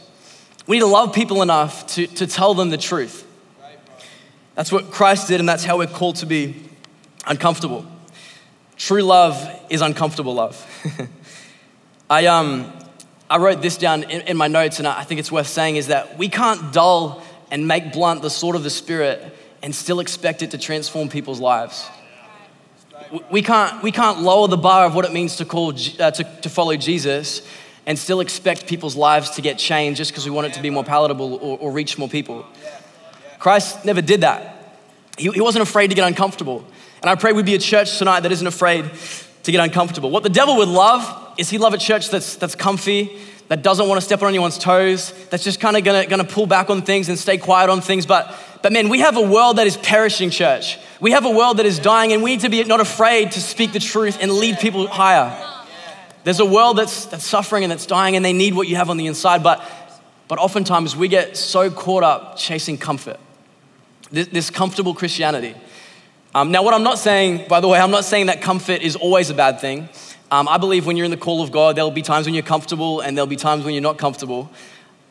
We 0.67 0.77
need 0.77 0.81
to 0.81 0.87
love 0.87 1.15
people 1.15 1.41
enough 1.41 1.87
to, 1.95 2.07
to 2.07 2.27
tell 2.27 2.53
them 2.53 2.69
the 2.69 2.77
truth. 2.77 3.27
That's 4.55 4.71
what 4.71 4.91
Christ 4.91 5.29
did, 5.29 5.41
and 5.41 5.49
that's 5.49 5.65
how 5.65 5.79
we're 5.79 5.87
called 5.87 6.17
to 6.17 6.27
be 6.27 6.57
uncomfortable. 7.27 7.87
True 8.81 9.03
love 9.03 9.47
is 9.69 9.83
uncomfortable 9.83 10.33
love. 10.33 10.67
I, 12.11 12.25
um, 12.29 12.73
I 13.29 13.37
wrote 13.37 13.61
this 13.61 13.77
down 13.77 14.05
in, 14.05 14.23
in 14.23 14.39
my 14.39 14.49
notes, 14.49 14.79
and 14.79 14.89
I 14.89 15.05
think 15.05 15.21
it's 15.21 15.31
worth 15.31 15.49
saying 15.49 15.77
is 15.77 15.89
that 15.89 16.17
we 16.17 16.31
can't 16.31 16.73
dull 16.73 17.23
and 17.51 17.69
make 17.69 17.93
blunt 17.93 18.23
the 18.23 18.31
sword 18.31 18.57
of 18.57 18.63
the 18.63 18.71
Spirit 18.71 19.37
and 19.63 19.75
still 19.75 20.01
expect 20.01 20.41
it 20.41 20.53
to 20.53 20.59
transform 20.59 21.11
people's 21.11 21.41
lives. 21.41 21.91
We 23.31 23.43
can't, 23.43 23.83
we 23.83 23.93
can't 23.93 24.21
lower 24.21 24.49
the 24.49 24.57
bar 24.57 24.87
of 24.87 24.95
what 24.95 25.05
it 25.05 25.13
means 25.13 25.37
to, 25.37 25.45
call, 25.45 25.75
uh, 25.75 26.11
to, 26.13 26.25
to 26.41 26.49
follow 26.49 26.75
Jesus 26.75 27.47
and 27.85 27.99
still 27.99 28.21
expect 28.21 28.67
people's 28.67 28.97
lives 28.97 29.29
to 29.33 29.43
get 29.43 29.59
changed 29.59 29.99
just 29.99 30.11
because 30.11 30.25
we 30.25 30.31
want 30.31 30.47
it 30.47 30.55
to 30.55 30.63
be 30.63 30.71
more 30.71 30.85
palatable 30.85 31.35
or, 31.35 31.59
or 31.59 31.71
reach 31.71 31.99
more 31.99 32.09
people. 32.09 32.47
Christ 33.39 33.85
never 33.85 34.01
did 34.01 34.23
that. 34.23 34.79
He, 35.19 35.31
he 35.33 35.43
wasn't 35.43 35.65
afraid 35.65 35.89
to 35.89 35.95
get 35.95 36.09
uncomfortable. 36.09 36.65
And 37.01 37.11
I 37.11 37.15
pray 37.15 37.33
we'd 37.33 37.47
be 37.47 37.55
a 37.55 37.59
church 37.59 37.99
tonight 37.99 38.21
that 38.21 38.33
isn't 38.33 38.47
afraid 38.47 38.91
to 39.43 39.53
get 39.53 39.63
uncomfortable. 39.63 40.11
What 40.11 40.23
the 40.23 40.29
devil 40.29 40.57
would 40.57 40.69
love 40.69 41.35
is 41.39 41.51
he'd 41.51 41.59
love 41.59 41.75
a 41.75 41.79
church 41.79 42.11
that's, 42.11 42.37
that's 42.37 42.55
comfy, 42.55 43.19
that 43.49 43.63
doesn't 43.63 43.89
want 43.89 43.99
to 43.99 44.05
step 44.05 44.23
on 44.23 44.29
anyone's 44.29 44.59
toes, 44.59 45.13
that's 45.31 45.43
just 45.43 45.61
kind 45.61 45.77
of 45.77 45.85
gonna, 45.85 46.07
gonna 46.07 46.25
pull 46.25 46.47
back 46.47 46.71
on 46.71 46.83
things 46.83 47.09
and 47.09 47.19
stay 47.19 47.39
quiet 47.39 47.71
on 47.71 47.81
things. 47.81 48.07
But, 48.07 48.35
but 48.63 48.73
man, 48.73 48.89
we 48.89 49.01
have 49.01 49.17
a 49.17 49.23
world 49.23 49.57
that 49.57 49.67
is 49.67 49.77
perishing, 49.79 50.31
church. 50.31 50.79
We 51.01 51.13
have 51.13 51.25
a 51.25 51.31
world 51.31 51.57
that 51.57 51.67
is 51.67 51.79
dying, 51.79 52.13
and 52.13 52.23
we 52.23 52.33
need 52.33 52.41
to 52.41 52.51
be 52.51 52.63
not 52.65 52.81
afraid 52.81 53.33
to 53.33 53.41
speak 53.41 53.73
the 53.73 53.81
truth 53.81 54.19
and 54.21 54.31
lead 54.31 54.59
people 54.59 54.87
higher. 54.87 55.47
There's 56.23 56.41
a 56.41 56.45
world 56.45 56.77
that's, 56.77 57.07
that's 57.07 57.25
suffering 57.25 57.65
and 57.65 57.71
that's 57.71 57.87
dying, 57.87 58.15
and 58.15 58.25
they 58.25 58.35
need 58.35 58.55
what 58.55 58.69
you 58.69 58.77
have 58.77 58.91
on 58.91 58.99
the 58.99 59.07
inside. 59.07 59.43
But 59.43 59.63
but 60.31 60.39
oftentimes 60.39 60.95
we 60.95 61.09
get 61.09 61.37
so 61.37 61.73
caught 61.73 62.05
up 62.05 62.37
chasing 62.37 62.79
comfort, 62.79 63.19
this, 64.13 64.29
this 64.29 64.49
comfortable 64.49 64.95
Christianity. 64.95 65.57
Um, 66.33 66.53
now, 66.53 66.63
what 66.63 66.75
I'm 66.75 66.85
not 66.85 66.99
saying, 66.99 67.49
by 67.49 67.59
the 67.59 67.67
way, 67.67 67.81
I'm 67.81 67.91
not 67.91 68.05
saying 68.05 68.27
that 68.27 68.41
comfort 68.41 68.83
is 68.83 68.95
always 68.95 69.31
a 69.31 69.35
bad 69.35 69.61
thing. 69.61 69.89
Um, 70.31 70.47
I 70.47 70.59
believe 70.59 70.87
when 70.87 70.97
you're 70.97 71.05
in 71.05 71.11
the 71.11 71.17
call 71.17 71.43
of 71.43 71.51
God, 71.51 71.75
there'll 71.75 71.91
be 71.91 72.03
times 72.03 72.27
when 72.27 72.35
you're 72.35 72.45
comfortable 72.45 73.01
and 73.01 73.17
there'll 73.17 73.27
be 73.27 73.35
times 73.35 73.65
when 73.65 73.75
you're 73.75 73.83
not 73.83 73.99
comfortable. 73.99 74.49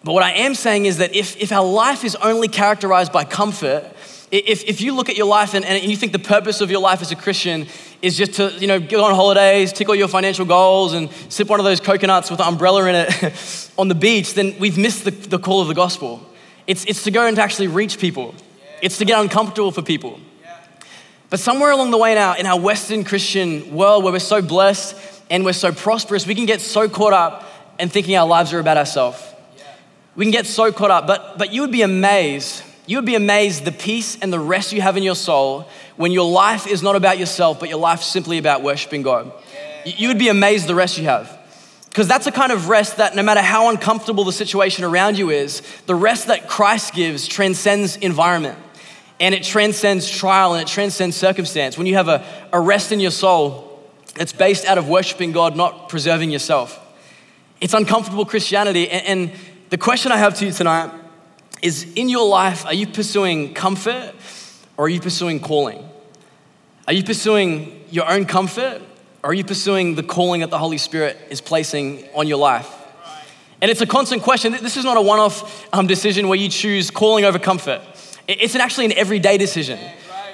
But 0.02 0.14
what 0.14 0.24
I 0.24 0.32
am 0.32 0.56
saying 0.56 0.86
is 0.86 0.98
that 1.00 1.14
if, 1.14 1.36
if 1.36 1.52
our 1.52 1.66
life 1.66 2.06
is 2.06 2.16
only 2.16 2.48
characterized 2.48 3.12
by 3.12 3.26
comfort, 3.26 3.84
if, 4.32 4.64
if 4.64 4.80
you 4.80 4.94
look 4.96 5.10
at 5.10 5.18
your 5.18 5.26
life 5.28 5.56
and, 5.56 5.66
and 5.66 5.84
you 5.84 5.98
think 5.98 6.14
the 6.14 6.20
purpose 6.20 6.62
of 6.62 6.72
your 6.72 6.80
life 6.80 7.02
as 7.02 7.12
a 7.12 7.18
Christian 7.18 7.68
is 8.02 8.16
just 8.16 8.36
to, 8.36 8.54
you 8.58 8.68
know, 8.68 8.80
go 8.80 9.04
on 9.04 9.14
holidays, 9.14 9.74
tick 9.74 9.90
all 9.90 9.96
your 9.96 10.08
financial 10.08 10.46
goals, 10.46 10.94
and 10.94 11.12
sip 11.28 11.50
one 11.50 11.60
of 11.60 11.66
those 11.66 11.82
coconuts 11.82 12.32
with 12.32 12.40
an 12.40 12.48
umbrella 12.48 12.86
in 12.86 12.96
it 12.96 13.72
on 13.78 13.90
the 13.90 13.96
beach, 13.96 14.36
then 14.36 14.56
we've 14.58 14.78
missed 14.78 15.04
the, 15.04 15.12
the 15.12 15.40
call 15.40 15.62
of 15.62 15.68
the 15.68 15.74
gospel. 15.74 16.26
It's, 16.66 16.86
it's 16.86 17.04
to 17.04 17.12
go 17.12 17.26
and 17.26 17.36
to 17.36 17.42
actually 17.42 17.68
reach 17.68 18.00
people. 18.00 18.36
It's 18.82 19.00
to 19.00 19.06
get 19.06 19.20
uncomfortable 19.20 19.74
for 19.74 19.82
people. 19.82 20.22
But 21.30 21.40
somewhere 21.40 21.72
along 21.72 21.92
the 21.92 21.98
way 21.98 22.16
now, 22.16 22.36
in 22.36 22.48
our 22.48 22.60
Western 22.60 23.04
Christian 23.04 23.76
world 23.76 24.04
where 24.04 24.12
we're 24.12 24.20
so 24.20 24.42
blessed 24.42 24.96
and 25.30 25.46
we're 25.46 25.54
so 25.54 25.72
prosperous, 25.72 26.26
we 26.26 26.34
can 26.34 26.48
get 26.48 26.60
so 26.60 26.90
caught 26.90 27.14
up 27.14 27.46
in 27.80 27.90
thinking 27.90 28.16
our 28.16 28.28
lives 28.28 28.52
are 28.52 28.60
about 28.60 28.78
ourselves. 28.78 29.24
We 30.16 30.26
can 30.26 30.32
get 30.32 30.48
so 30.48 30.72
caught 30.72 30.90
up. 30.90 31.06
But, 31.06 31.38
but 31.38 31.54
you 31.54 31.62
would 31.62 31.72
be 31.72 31.84
amazed, 31.84 32.64
you 32.88 32.98
would 32.98 33.06
be 33.06 33.14
amazed 33.14 33.64
the 33.64 33.72
peace 33.72 34.18
and 34.20 34.34
the 34.34 34.40
rest 34.40 34.74
you 34.74 34.82
have 34.82 34.98
in 34.98 35.04
your 35.04 35.16
soul 35.16 35.70
when 35.98 36.12
your 36.12 36.30
life 36.30 36.66
is 36.66 36.82
not 36.82 36.96
about 36.96 37.20
yourself, 37.20 37.60
but 37.60 37.70
your 37.70 37.80
life 37.80 38.02
simply 38.02 38.40
about 38.40 38.64
worshiping 38.64 39.04
God. 39.04 39.32
You 39.86 40.08
would 40.08 40.20
be 40.20 40.30
amazed 40.30 40.66
the 40.66 40.76
rest 40.76 40.98
you 40.98 41.04
have. 41.06 41.38
Because 41.90 42.08
that's 42.08 42.28
a 42.28 42.32
kind 42.32 42.52
of 42.52 42.70
rest 42.70 42.98
that 42.98 43.16
no 43.16 43.22
matter 43.24 43.42
how 43.42 43.70
uncomfortable 43.70 44.24
the 44.24 44.32
situation 44.32 44.84
around 44.84 45.18
you 45.18 45.30
is, 45.30 45.62
the 45.86 45.96
rest 45.96 46.28
that 46.28 46.48
Christ 46.48 46.94
gives 46.94 47.28
transcends 47.28 47.98
environment 47.98 48.58
and 49.20 49.36
it 49.36 49.44
transcends 49.44 50.10
trial 50.10 50.54
and 50.54 50.62
it 50.62 50.68
transcends 50.68 51.16
circumstance. 51.16 51.78
When 51.78 51.88
you 51.88 51.96
have 51.96 52.08
a, 52.08 52.24
a 52.54 52.60
rest 52.60 52.92
in 52.92 53.00
your 53.00 53.12
soul 53.12 53.82
that's 54.16 54.34
based 54.34 54.66
out 54.66 54.78
of 54.78 54.88
worshiping 54.88 55.32
God, 55.32 55.56
not 55.56 55.90
preserving 55.90 56.32
yourself, 56.32 56.80
it's 57.60 57.74
uncomfortable 57.74 58.26
Christianity. 58.26 58.90
And, 58.90 59.06
and 59.06 59.40
the 59.70 59.78
question 59.78 60.12
I 60.12 60.18
have 60.18 60.36
to 60.36 60.46
you 60.46 60.52
tonight 60.52 60.92
is 61.62 61.92
in 61.96 62.10
your 62.10 62.28
life, 62.28 62.66
are 62.66 62.74
you 62.74 62.88
pursuing 62.88 63.54
comfort 63.54 64.14
or 64.78 64.86
are 64.86 64.90
you 64.90 65.02
pursuing 65.02 65.40
calling? 65.40 65.88
Are 66.88 66.94
you 66.94 67.04
pursuing 67.04 67.84
your 67.92 68.10
own 68.10 68.26
comfort 68.26 68.82
or 69.24 69.32
are 69.32 69.34
you 69.34 69.44
pursuing 69.44 69.96
the 69.96 70.04
calling 70.04 70.42
that 70.42 70.50
the 70.50 70.58
Holy 70.58 70.78
Spirit 70.78 71.18
is 71.30 71.42
placing 71.42 72.08
on 72.16 72.28
your 72.28 72.38
life? 72.38 72.74
And 73.62 73.70
it's 73.70 73.82
a 73.82 73.86
constant 73.86 74.24
question. 74.24 74.54
This 74.54 74.78
is 74.78 74.86
not 74.86 74.96
a 74.96 75.02
one 75.02 75.20
off 75.20 75.68
um, 75.74 75.86
decision 75.86 76.30
where 76.30 76.38
you 76.38 76.48
choose 76.48 76.90
calling 76.90 77.26
over 77.26 77.38
comfort. 77.38 77.82
It's 78.32 78.56
actually 78.56 78.86
an 78.86 78.94
everyday 78.94 79.40
decision. 79.40 79.80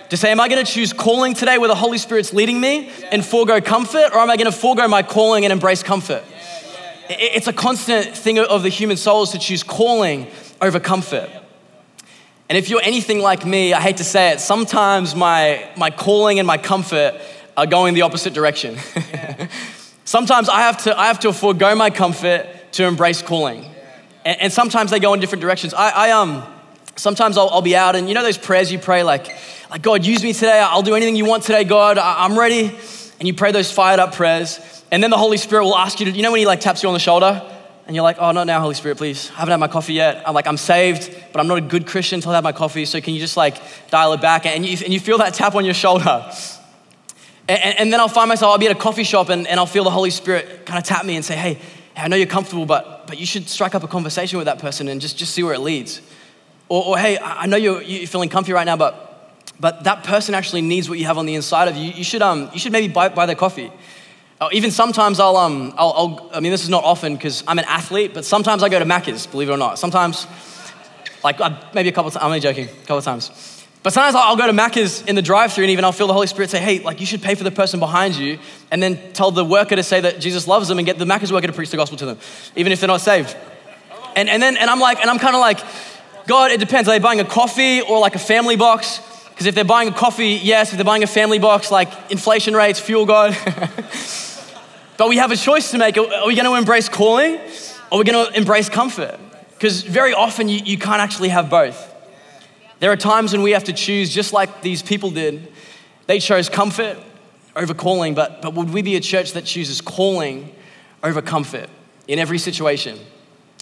To 0.10 0.18
say, 0.18 0.30
am 0.30 0.42
I 0.42 0.50
going 0.50 0.64
to 0.64 0.70
choose 0.70 0.92
calling 0.92 1.34
today 1.34 1.58
where 1.58 1.70
the 1.70 1.76
Holy 1.76 1.98
Spirit's 1.98 2.34
leading 2.34 2.60
me 2.60 2.92
and 3.10 3.26
forego 3.26 3.62
comfort, 3.62 4.12
or 4.14 4.20
am 4.20 4.30
I 4.30 4.36
going 4.36 4.52
to 4.52 4.58
forego 4.58 4.86
my 4.90 5.02
calling 5.02 5.46
and 5.46 5.54
embrace 5.54 5.82
comfort? 5.82 6.26
It's 7.10 7.48
a 7.48 7.54
constant 7.54 8.08
thing 8.18 8.38
of 8.38 8.64
the 8.64 8.70
human 8.70 8.98
soul 8.98 9.24
is 9.24 9.30
to 9.30 9.40
choose 9.40 9.64
calling 9.64 10.28
over 10.62 10.78
comfort. 10.78 11.30
And 12.50 12.58
if 12.58 12.70
you're 12.70 12.82
anything 12.84 13.20
like 13.20 13.46
me, 13.46 13.74
I 13.74 13.80
hate 13.80 13.98
to 13.98 14.04
say 14.04 14.32
it, 14.32 14.42
sometimes 14.42 15.16
my, 15.16 15.66
my 15.78 15.90
calling 15.90 16.38
and 16.38 16.46
my 16.46 16.58
comfort 16.58 17.16
are 17.56 17.66
going 17.66 17.94
the 17.94 18.02
opposite 18.02 18.34
direction. 18.34 18.78
sometimes 20.04 20.50
I 20.50 20.60
have, 20.64 20.84
to, 20.84 21.00
I 21.00 21.08
have 21.08 21.20
to 21.20 21.32
forego 21.32 21.74
my 21.76 21.92
comfort 21.92 22.46
to 22.74 22.84
embrace 22.84 23.22
calling. 23.22 23.64
And, 24.26 24.42
and 24.42 24.54
sometimes 24.54 24.92
they 24.92 25.00
go 25.00 25.14
in 25.14 25.22
different 25.22 25.42
directions. 25.42 25.74
I, 25.74 25.92
I 25.92 26.12
um, 26.12 26.44
Sometimes 26.96 27.38
I'll, 27.38 27.50
I'll, 27.50 27.62
be 27.62 27.76
out 27.76 27.96
and 27.96 28.08
you 28.08 28.16
know 28.16 28.24
those 28.24 28.38
prayers 28.38 28.72
you 28.72 28.80
pray 28.80 29.04
like, 29.04 29.28
like 29.70 29.82
God, 29.82 30.06
use 30.06 30.24
me 30.24 30.34
today. 30.34 30.60
I'll 30.60 30.82
do 30.82 30.96
anything 30.96 31.16
you 31.16 31.26
want 31.26 31.44
today, 31.44 31.64
God. 31.64 31.98
I, 31.98 32.24
I'm 32.24 32.38
ready. 32.38 32.78
And 33.20 33.28
you 33.28 33.34
pray 33.34 33.52
those 33.52 33.72
fired 33.72 34.00
up 34.00 34.14
prayers. 34.14 34.60
And 34.92 35.04
then 35.04 35.10
the 35.10 35.18
Holy 35.18 35.38
Spirit 35.38 35.64
will 35.64 35.76
ask 35.76 36.00
you 36.00 36.06
to, 36.06 36.12
you 36.12 36.24
know 36.24 36.32
when 36.32 36.40
he 36.40 36.46
like 36.46 36.62
taps 36.62 36.84
you 36.84 36.90
on 36.90 36.94
the 36.94 37.00
shoulder 37.00 37.52
and 37.88 37.96
you're 37.96 38.04
like, 38.04 38.18
oh, 38.20 38.32
not 38.32 38.48
now, 38.48 38.60
Holy 38.62 38.74
Spirit, 38.74 38.98
please. 38.98 39.30
I 39.32 39.40
haven't 39.40 39.52
had 39.52 39.60
my 39.60 39.68
coffee 39.68 39.94
yet. 39.94 40.28
I'm 40.28 40.34
like, 40.34 40.48
I'm 40.48 40.58
saved, 40.58 41.14
but 41.32 41.40
I'm 41.40 41.48
not 41.48 41.58
a 41.60 41.62
good 41.62 41.86
Christian 41.86 42.18
until 42.18 42.32
I 42.32 42.36
have 42.36 42.44
my 42.44 42.52
coffee. 42.52 42.86
So 42.86 43.00
can 43.00 43.14
you 43.14 43.20
just 43.20 43.38
like 43.38 43.58
dial 43.90 44.14
it 44.14 44.22
back? 44.22 44.46
And 44.46 44.66
you, 44.66 44.78
and 44.84 44.94
you 44.94 45.00
feel 45.00 45.20
that 45.20 45.34
tap 45.34 45.56
on 45.56 45.66
your 45.66 45.74
shoulder. 45.74 46.32
And, 47.48 47.80
and 47.80 47.94
then 47.94 48.00
I'll 48.00 48.08
find 48.08 48.28
myself, 48.28 48.52
I'll 48.52 48.58
be 48.58 48.66
at 48.66 48.76
a 48.76 48.80
coffee 48.80 49.04
shop 49.04 49.30
and, 49.30 49.46
and 49.48 49.60
I'll 49.60 49.68
feel 49.68 49.84
the 49.84 49.92
Holy 49.92 50.10
Spirit 50.10 50.66
kind 50.66 50.80
of 50.80 50.84
tap 50.84 51.06
me 51.06 51.16
and 51.16 51.24
say, 51.24 51.36
hey, 51.36 51.60
I 51.96 52.08
know 52.08 52.16
you're 52.16 52.28
comfortable, 52.28 52.66
but, 52.66 53.08
but 53.08 53.20
you 53.20 53.26
should 53.26 53.48
strike 53.48 53.76
up 53.76 53.84
a 53.84 53.88
conversation 53.88 54.38
with 54.38 54.46
that 54.48 54.60
person 54.60 54.88
and 54.88 55.00
just, 55.00 55.18
just 55.18 55.34
see 55.34 55.44
where 55.44 55.54
it 55.54 55.62
leads. 55.62 56.02
Or, 56.70 56.84
or 56.86 56.98
hey, 56.98 57.18
I 57.22 57.46
know 57.46 57.58
you're, 57.58 57.82
you're 57.82 58.08
feeling 58.08 58.30
comfy 58.30 58.54
right 58.54 58.66
now, 58.66 58.78
but, 58.78 59.34
but 59.60 59.84
that 59.84 60.04
person 60.04 60.34
actually 60.34 60.62
needs 60.62 60.90
what 60.90 61.00
you 61.00 61.06
have 61.06 61.18
on 61.18 61.26
the 61.26 61.36
inside 61.36 61.68
of 61.68 61.76
you. 61.76 61.92
You 61.92 62.04
should, 62.04 62.22
um, 62.22 62.50
you 62.54 62.60
should 62.60 62.72
maybe 62.72 62.92
buy, 62.92 63.10
buy 63.10 63.26
their 63.26 63.36
coffee. 63.36 63.72
Or 64.42 64.52
even 64.52 64.72
sometimes 64.72 65.20
I'll, 65.20 65.38
um, 65.38 65.74
I'll, 65.78 65.94
I'll, 65.94 66.30
I 66.34 66.40
mean, 66.40 66.52
this 66.52 66.64
is 66.64 66.70
not 66.70 66.84
often 66.84 67.16
because 67.16 67.44
I'm 67.48 67.60
an 67.60 67.66
athlete, 67.66 68.14
but 68.14 68.26
sometimes 68.26 68.64
I 68.64 68.70
go 68.70 68.80
to 68.80 68.86
Macca's, 68.86 69.28
believe 69.28 69.50
it 69.50 69.54
or 69.54 69.58
not. 69.58 69.80
Sometimes, 69.80 70.28
like 71.24 71.40
uh, 71.40 71.58
maybe 71.74 71.90
a 71.90 71.92
couple 71.92 72.12
times, 72.12 72.22
I'm 72.22 72.28
only 72.28 72.42
joking, 72.42 72.66
a 72.68 72.86
couple 72.86 73.02
times. 73.02 73.32
But 73.82 73.94
sometimes 73.94 74.16
I'll 74.16 74.36
go 74.36 74.48
to 74.48 74.54
Macca's 74.54 75.04
in 75.04 75.16
the 75.16 75.22
drive 75.22 75.54
through 75.54 75.66
and 75.66 75.72
even 75.72 75.86
I'll 75.86 75.92
feel 75.92 76.08
the 76.08 76.14
Holy 76.14 76.26
Spirit 76.26 76.50
say, 76.50 76.60
hey, 76.60 76.80
like 76.80 77.00
you 77.00 77.06
should 77.06 77.22
pay 77.22 77.36
for 77.36 77.44
the 77.44 77.52
person 77.52 77.80
behind 77.80 78.16
you 78.16 78.40
and 78.72 78.82
then 78.82 79.00
tell 79.14 79.30
the 79.30 79.46
worker 79.46 79.76
to 79.76 79.84
say 79.84 80.02
that 80.02 80.20
Jesus 80.20 80.48
loves 80.48 80.68
them 80.68 80.80
and 80.80 80.88
get 80.88 80.98
the 80.98 81.06
Macca's 81.06 81.32
worker 81.32 81.46
to 81.46 81.54
preach 81.54 81.70
the 81.70 81.78
gospel 81.78 81.96
to 82.00 82.06
them, 82.08 82.18
even 82.56 82.72
if 82.72 82.80
they're 82.80 82.88
not 82.88 83.02
saved. 83.02 83.38
And, 84.16 84.28
and 84.28 84.42
then, 84.42 84.58
and 84.58 84.72
I'm 84.72 84.80
like, 84.80 85.00
and 85.02 85.10
I'm 85.10 85.20
kind 85.20 85.36
of 85.36 85.40
like, 85.40 85.60
God, 86.28 86.52
it 86.52 86.60
depends. 86.60 86.90
Are 86.90 86.92
they 86.92 87.00
buying 87.00 87.20
a 87.20 87.26
coffee 87.26 87.82
or 87.82 88.00
like 88.00 88.16
a 88.16 88.20
family 88.20 88.56
box? 88.56 89.00
Because 89.30 89.46
if 89.46 89.56
they're 89.56 89.64
buying 89.64 89.90
a 89.90 89.94
coffee, 89.94 90.40
yes. 90.42 90.72
If 90.72 90.78
they're 90.78 90.86
buying 90.86 91.04
a 91.04 91.08
family 91.08 91.40
box, 91.40 91.70
like 91.70 91.90
inflation 92.10 92.56
rates, 92.56 92.80
fuel 92.80 93.06
God. 93.06 93.38
but 94.98 95.10
we 95.10 95.18
have 95.18 95.32
a 95.32 95.36
choice 95.36 95.72
to 95.72 95.78
make. 95.78 95.98
Are 95.98 96.28
we 96.28 96.36
going 96.36 96.46
to 96.46 96.56
embrace 96.56 96.90
calling 96.90 97.36
or 97.36 97.42
are 97.92 97.98
we 98.00 98.06
going 98.06 98.26
to 98.26 98.38
embrace 98.38 98.70
comfort? 98.70 99.20
Because 99.52 99.84
very 99.84 100.14
often 100.14 100.50
you, 100.50 100.60
you 100.64 100.78
can't 100.78 101.02
actually 101.02 101.30
have 101.30 101.50
both. 101.50 101.94
There 102.80 102.92
are 102.92 102.98
times 102.98 103.32
when 103.32 103.42
we 103.42 103.52
have 103.52 103.66
to 103.66 103.74
choose, 103.74 104.14
just 104.14 104.34
like 104.34 104.62
these 104.62 104.82
people 104.82 105.12
did. 105.12 105.52
They 106.08 106.20
chose 106.20 106.50
comfort 106.50 106.98
over 107.56 107.74
calling, 107.74 108.14
but, 108.16 108.42
but 108.42 108.54
would 108.54 108.74
we 108.74 108.82
be 108.82 108.96
a 108.96 109.00
church 109.00 109.32
that 109.34 109.46
chooses 109.46 109.80
calling 109.82 110.54
over 111.04 111.22
comfort 111.22 111.70
in 112.08 112.20
every 112.20 112.38
situation? 112.38 113.00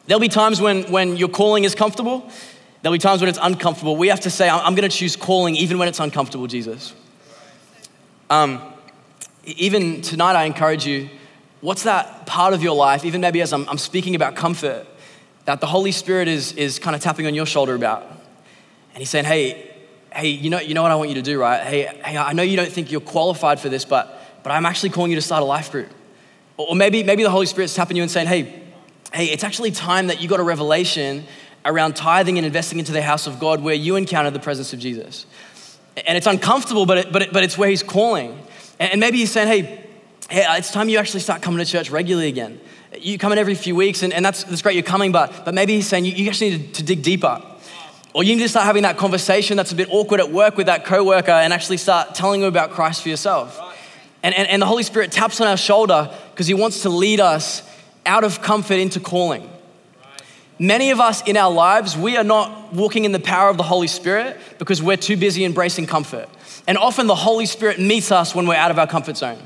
There'll 0.05 0.19
be 0.19 0.27
times 0.27 0.59
when, 0.59 0.83
when 0.91 1.17
your 1.17 1.29
calling 1.29 1.63
is 1.63 1.75
comfortable, 1.75 2.29
there'll 2.81 2.93
be 2.93 2.99
times 2.99 3.21
when 3.21 3.29
it's 3.29 3.39
uncomfortable. 3.41 3.95
We 3.95 4.09
have 4.09 4.19
to 4.21 4.29
say, 4.29 4.49
I'm 4.49 4.75
going 4.75 4.89
to 4.89 4.95
choose 4.95 5.15
calling 5.15 5.55
even 5.55 5.77
when 5.77 5.87
it's 5.87 5.99
uncomfortable, 5.99 6.47
Jesus. 6.47 6.93
Um, 8.29 8.61
even 9.45 10.01
tonight, 10.01 10.35
I 10.35 10.45
encourage 10.45 10.85
you 10.85 11.09
what's 11.61 11.83
that 11.83 12.25
part 12.25 12.53
of 12.53 12.61
your 12.61 12.75
life, 12.75 13.05
even 13.05 13.21
maybe 13.21 13.41
as 13.41 13.53
I'm, 13.53 13.67
I'm 13.69 13.77
speaking 13.77 14.15
about 14.15 14.35
comfort, 14.35 14.85
that 15.45 15.61
the 15.61 15.67
Holy 15.67 15.91
Spirit 15.91 16.27
is, 16.27 16.53
is 16.53 16.79
kind 16.79 16.95
of 16.95 17.01
tapping 17.01 17.25
on 17.25 17.33
your 17.33 17.45
shoulder 17.45 17.75
about? 17.75 18.03
And 18.93 18.99
He's 18.99 19.09
saying, 19.09 19.25
hey, 19.25 19.71
hey, 20.11 20.27
you 20.27 20.49
know, 20.49 20.59
you 20.59 20.73
know 20.73 20.81
what 20.81 20.91
I 20.91 20.95
want 20.95 21.09
you 21.09 21.15
to 21.15 21.21
do, 21.21 21.39
right? 21.39 21.61
Hey, 21.61 21.83
hey, 22.03 22.17
I 22.17 22.33
know 22.33 22.43
you 22.43 22.57
don't 22.57 22.71
think 22.71 22.91
you're 22.91 23.01
qualified 23.01 23.59
for 23.59 23.69
this, 23.69 23.85
but, 23.85 24.21
but 24.43 24.51
I'm 24.51 24.65
actually 24.65 24.89
calling 24.89 25.11
you 25.11 25.15
to 25.15 25.21
start 25.21 25.41
a 25.41 25.45
life 25.45 25.71
group. 25.71 25.89
Or 26.57 26.75
maybe, 26.75 27.03
maybe 27.03 27.23
the 27.23 27.29
Holy 27.29 27.45
Spirit's 27.45 27.73
tapping 27.73 27.97
you 27.97 28.03
and 28.03 28.11
saying, 28.11 28.27
hey, 28.27 28.62
hey, 29.13 29.25
it's 29.25 29.43
actually 29.43 29.71
time 29.71 30.07
that 30.07 30.21
you 30.21 30.27
got 30.27 30.39
a 30.39 30.43
revelation 30.43 31.25
around 31.65 31.95
tithing 31.95 32.37
and 32.37 32.45
investing 32.45 32.79
into 32.79 32.91
the 32.91 33.01
house 33.01 33.27
of 33.27 33.39
God 33.39 33.61
where 33.61 33.75
you 33.75 33.95
encounter 33.95 34.31
the 34.31 34.39
presence 34.39 34.73
of 34.73 34.79
Jesus. 34.79 35.25
And 36.07 36.17
it's 36.17 36.27
uncomfortable, 36.27 36.85
but, 36.85 36.97
it, 36.97 37.11
but, 37.11 37.21
it, 37.21 37.33
but 37.33 37.43
it's 37.43 37.57
where 37.57 37.69
He's 37.69 37.83
calling. 37.83 38.39
And 38.79 38.99
maybe 38.99 39.17
He's 39.17 39.31
saying, 39.31 39.47
hey, 39.47 39.85
hey, 40.29 40.45
it's 40.57 40.71
time 40.71 40.89
you 40.89 40.97
actually 40.97 41.19
start 41.19 41.41
coming 41.41 41.63
to 41.63 41.65
church 41.65 41.91
regularly 41.91 42.27
again. 42.27 42.59
You 42.99 43.17
come 43.17 43.31
in 43.31 43.37
every 43.37 43.55
few 43.55 43.75
weeks, 43.75 44.03
and, 44.03 44.11
and 44.13 44.25
that's, 44.25 44.43
that's 44.43 44.61
great, 44.61 44.75
you're 44.75 44.83
coming, 44.83 45.11
but, 45.11 45.45
but 45.45 45.53
maybe 45.53 45.75
He's 45.75 45.87
saying 45.87 46.05
you, 46.05 46.11
you 46.11 46.29
actually 46.29 46.51
need 46.51 46.73
to, 46.73 46.81
to 46.81 46.83
dig 46.83 47.03
deeper. 47.03 47.41
Or 48.13 48.23
you 48.23 48.35
need 48.35 48.43
to 48.43 48.49
start 48.49 48.65
having 48.65 48.83
that 48.83 48.97
conversation 48.97 49.57
that's 49.57 49.71
a 49.71 49.75
bit 49.75 49.87
awkward 49.91 50.19
at 50.19 50.31
work 50.31 50.55
with 50.57 50.67
that 50.67 50.85
coworker 50.85 51.31
and 51.31 51.51
actually 51.51 51.77
start 51.77 52.13
telling 52.13 52.41
them 52.41 52.47
about 52.47 52.71
Christ 52.71 53.01
for 53.01 53.09
yourself. 53.09 53.59
And, 54.21 54.35
and, 54.35 54.47
and 54.47 54.61
the 54.61 54.67
Holy 54.67 54.83
Spirit 54.83 55.11
taps 55.11 55.41
on 55.41 55.47
our 55.47 55.57
shoulder 55.57 56.15
because 56.31 56.47
He 56.47 56.53
wants 56.53 56.83
to 56.83 56.89
lead 56.89 57.19
us 57.19 57.67
out 58.05 58.23
of 58.23 58.41
comfort 58.41 58.75
into 58.75 58.99
calling. 58.99 59.49
Many 60.59 60.91
of 60.91 60.99
us 60.99 61.21
in 61.23 61.35
our 61.35 61.51
lives, 61.51 61.97
we 61.97 62.15
are 62.15 62.23
not 62.23 62.73
walking 62.73 63.05
in 63.05 63.11
the 63.11 63.19
power 63.19 63.49
of 63.49 63.57
the 63.57 63.63
Holy 63.63 63.87
Spirit 63.87 64.39
because 64.59 64.81
we're 64.81 64.97
too 64.97 65.17
busy 65.17 65.45
embracing 65.45 65.87
comfort. 65.87 66.29
And 66.67 66.77
often 66.77 67.07
the 67.07 67.15
Holy 67.15 67.45
Spirit 67.45 67.79
meets 67.79 68.11
us 68.11 68.35
when 68.35 68.47
we're 68.47 68.55
out 68.55 68.71
of 68.71 68.79
our 68.79 68.87
comfort 68.87 69.17
zone. 69.17 69.39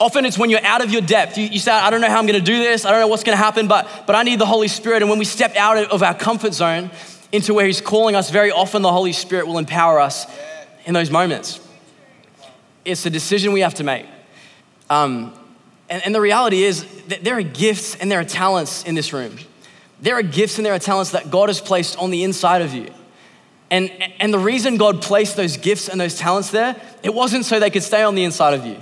Often 0.00 0.24
it's 0.24 0.38
when 0.38 0.50
you're 0.50 0.64
out 0.64 0.82
of 0.82 0.90
your 0.90 1.02
depth. 1.02 1.38
You, 1.38 1.44
you 1.44 1.58
say, 1.58 1.72
I 1.72 1.90
don't 1.90 2.00
know 2.00 2.08
how 2.08 2.18
I'm 2.18 2.26
gonna 2.26 2.40
do 2.40 2.58
this, 2.58 2.84
I 2.84 2.90
don't 2.90 3.00
know 3.00 3.06
what's 3.06 3.22
gonna 3.22 3.36
happen, 3.36 3.68
but, 3.68 3.88
but 4.06 4.16
I 4.16 4.22
need 4.22 4.38
the 4.38 4.46
Holy 4.46 4.68
Spirit. 4.68 5.02
And 5.02 5.10
when 5.10 5.18
we 5.18 5.24
step 5.24 5.54
out 5.56 5.78
of 5.78 6.02
our 6.02 6.14
comfort 6.14 6.54
zone 6.54 6.90
into 7.32 7.54
where 7.54 7.66
He's 7.66 7.80
calling 7.80 8.16
us, 8.16 8.30
very 8.30 8.50
often 8.50 8.82
the 8.82 8.92
Holy 8.92 9.12
Spirit 9.12 9.46
will 9.46 9.58
empower 9.58 10.00
us 10.00 10.26
in 10.84 10.94
those 10.94 11.10
moments. 11.10 11.60
It's 12.84 13.06
a 13.06 13.10
decision 13.10 13.52
we 13.52 13.60
have 13.60 13.74
to 13.74 13.84
make. 13.84 14.06
Um, 14.88 15.32
and, 15.90 16.02
and 16.04 16.14
the 16.14 16.20
reality 16.20 16.62
is 16.62 16.84
that 17.08 17.24
there 17.24 17.36
are 17.36 17.42
gifts 17.42 17.96
and 17.96 18.10
there 18.10 18.20
are 18.20 18.24
talents 18.24 18.84
in 18.84 18.94
this 18.94 19.12
room. 19.12 19.36
there 20.00 20.16
are 20.16 20.22
gifts 20.22 20.56
and 20.56 20.64
there 20.64 20.72
are 20.72 20.78
talents 20.78 21.10
that 21.10 21.30
God 21.30 21.50
has 21.50 21.60
placed 21.60 21.98
on 21.98 22.10
the 22.10 22.24
inside 22.24 22.62
of 22.62 22.72
you. 22.72 22.88
And, 23.70 23.90
and 24.18 24.32
the 24.32 24.38
reason 24.38 24.78
God 24.78 25.02
placed 25.02 25.36
those 25.36 25.56
gifts 25.56 25.88
and 25.88 26.00
those 26.00 26.16
talents 26.16 26.50
there, 26.50 26.80
it 27.02 27.12
wasn't 27.12 27.44
so 27.44 27.60
they 27.60 27.70
could 27.70 27.82
stay 27.82 28.02
on 28.02 28.14
the 28.14 28.24
inside 28.24 28.54
of 28.54 28.64
you. 28.64 28.76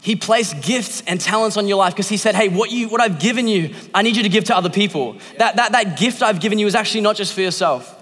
He 0.00 0.16
placed 0.16 0.62
gifts 0.62 1.02
and 1.06 1.20
talents 1.20 1.56
on 1.56 1.66
your 1.66 1.76
life 1.76 1.92
because 1.92 2.08
he 2.08 2.16
said, 2.16 2.34
Hey, 2.34 2.48
what, 2.48 2.70
you, 2.70 2.88
what 2.88 3.00
I've 3.00 3.18
given 3.18 3.46
you, 3.46 3.74
I 3.92 4.02
need 4.02 4.16
you 4.16 4.22
to 4.22 4.28
give 4.28 4.44
to 4.44 4.56
other 4.56 4.70
people. 4.70 5.16
That, 5.38 5.56
that, 5.56 5.72
that 5.72 5.98
gift 5.98 6.22
I've 6.22 6.40
given 6.40 6.58
you 6.58 6.66
is 6.66 6.74
actually 6.74 7.02
not 7.02 7.16
just 7.16 7.32
for 7.34 7.40
yourself. 7.40 7.94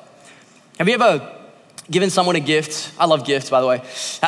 Have 0.78 0.88
you 0.88 0.94
ever 0.94 1.35
given 1.90 2.10
someone 2.10 2.36
a 2.36 2.40
gift? 2.40 2.92
I 2.98 3.06
love 3.06 3.24
gifts, 3.24 3.50
by 3.50 3.60
the 3.60 3.66
way. 3.66 3.82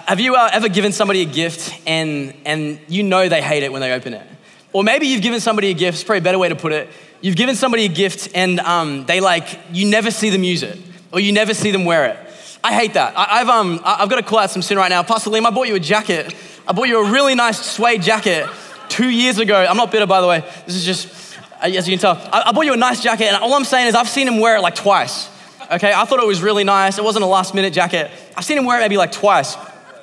Have 0.06 0.20
you 0.20 0.34
uh, 0.34 0.50
ever 0.52 0.68
given 0.68 0.92
somebody 0.92 1.22
a 1.22 1.24
gift 1.24 1.80
and, 1.86 2.34
and 2.44 2.80
you 2.88 3.02
know 3.02 3.28
they 3.28 3.42
hate 3.42 3.62
it 3.62 3.72
when 3.72 3.80
they 3.80 3.92
open 3.92 4.14
it? 4.14 4.26
Or 4.72 4.84
maybe 4.84 5.06
you've 5.06 5.22
given 5.22 5.40
somebody 5.40 5.70
a 5.70 5.74
gift, 5.74 5.96
it's 5.98 6.04
probably 6.04 6.18
a 6.18 6.22
better 6.22 6.38
way 6.38 6.48
to 6.48 6.56
put 6.56 6.72
it. 6.72 6.88
You've 7.20 7.36
given 7.36 7.56
somebody 7.56 7.84
a 7.84 7.88
gift 7.88 8.28
and 8.34 8.60
um, 8.60 9.06
they 9.06 9.20
like, 9.20 9.58
you 9.72 9.88
never 9.88 10.10
see 10.10 10.30
them 10.30 10.44
use 10.44 10.62
it 10.62 10.78
or 11.12 11.20
you 11.20 11.32
never 11.32 11.54
see 11.54 11.70
them 11.70 11.84
wear 11.84 12.06
it. 12.06 12.18
I 12.62 12.72
hate 12.72 12.94
that. 12.94 13.14
I, 13.16 13.38
have 13.38 13.48
um, 13.48 13.80
I've 13.84 14.08
got 14.08 14.16
to 14.16 14.22
call 14.22 14.40
out 14.40 14.50
some 14.50 14.62
sin 14.62 14.76
right 14.76 14.88
now. 14.88 15.02
Pastor 15.02 15.30
Liam, 15.30 15.46
I 15.46 15.50
bought 15.50 15.68
you 15.68 15.76
a 15.76 15.80
jacket. 15.80 16.34
I 16.66 16.72
bought 16.72 16.88
you 16.88 17.04
a 17.04 17.10
really 17.10 17.34
nice 17.34 17.60
suede 17.60 18.02
jacket 18.02 18.48
two 18.88 19.08
years 19.08 19.38
ago. 19.38 19.56
I'm 19.56 19.76
not 19.76 19.90
bitter, 19.90 20.06
by 20.06 20.20
the 20.20 20.26
way. 20.26 20.40
This 20.66 20.74
is 20.74 20.84
just, 20.84 21.38
uh, 21.62 21.66
as 21.66 21.88
you 21.88 21.96
can 21.96 22.00
tell, 22.00 22.16
I, 22.32 22.44
I 22.46 22.52
bought 22.52 22.66
you 22.66 22.72
a 22.72 22.76
nice 22.76 23.02
jacket, 23.02 23.26
and 23.26 23.36
all 23.36 23.54
I'm 23.54 23.64
saying 23.64 23.88
is 23.88 23.94
I've 23.94 24.08
seen 24.08 24.26
him 24.26 24.40
wear 24.40 24.56
it 24.56 24.60
like 24.60 24.74
twice. 24.74 25.28
Okay, 25.70 25.92
I 25.92 26.06
thought 26.06 26.18
it 26.18 26.26
was 26.26 26.42
really 26.42 26.64
nice. 26.64 26.96
It 26.96 27.04
wasn't 27.04 27.24
a 27.24 27.28
last 27.28 27.54
minute 27.54 27.74
jacket. 27.74 28.10
I've 28.34 28.44
seen 28.44 28.56
him 28.56 28.64
wear 28.64 28.78
it 28.78 28.80
maybe 28.80 28.96
like 28.96 29.12
twice. 29.12 29.54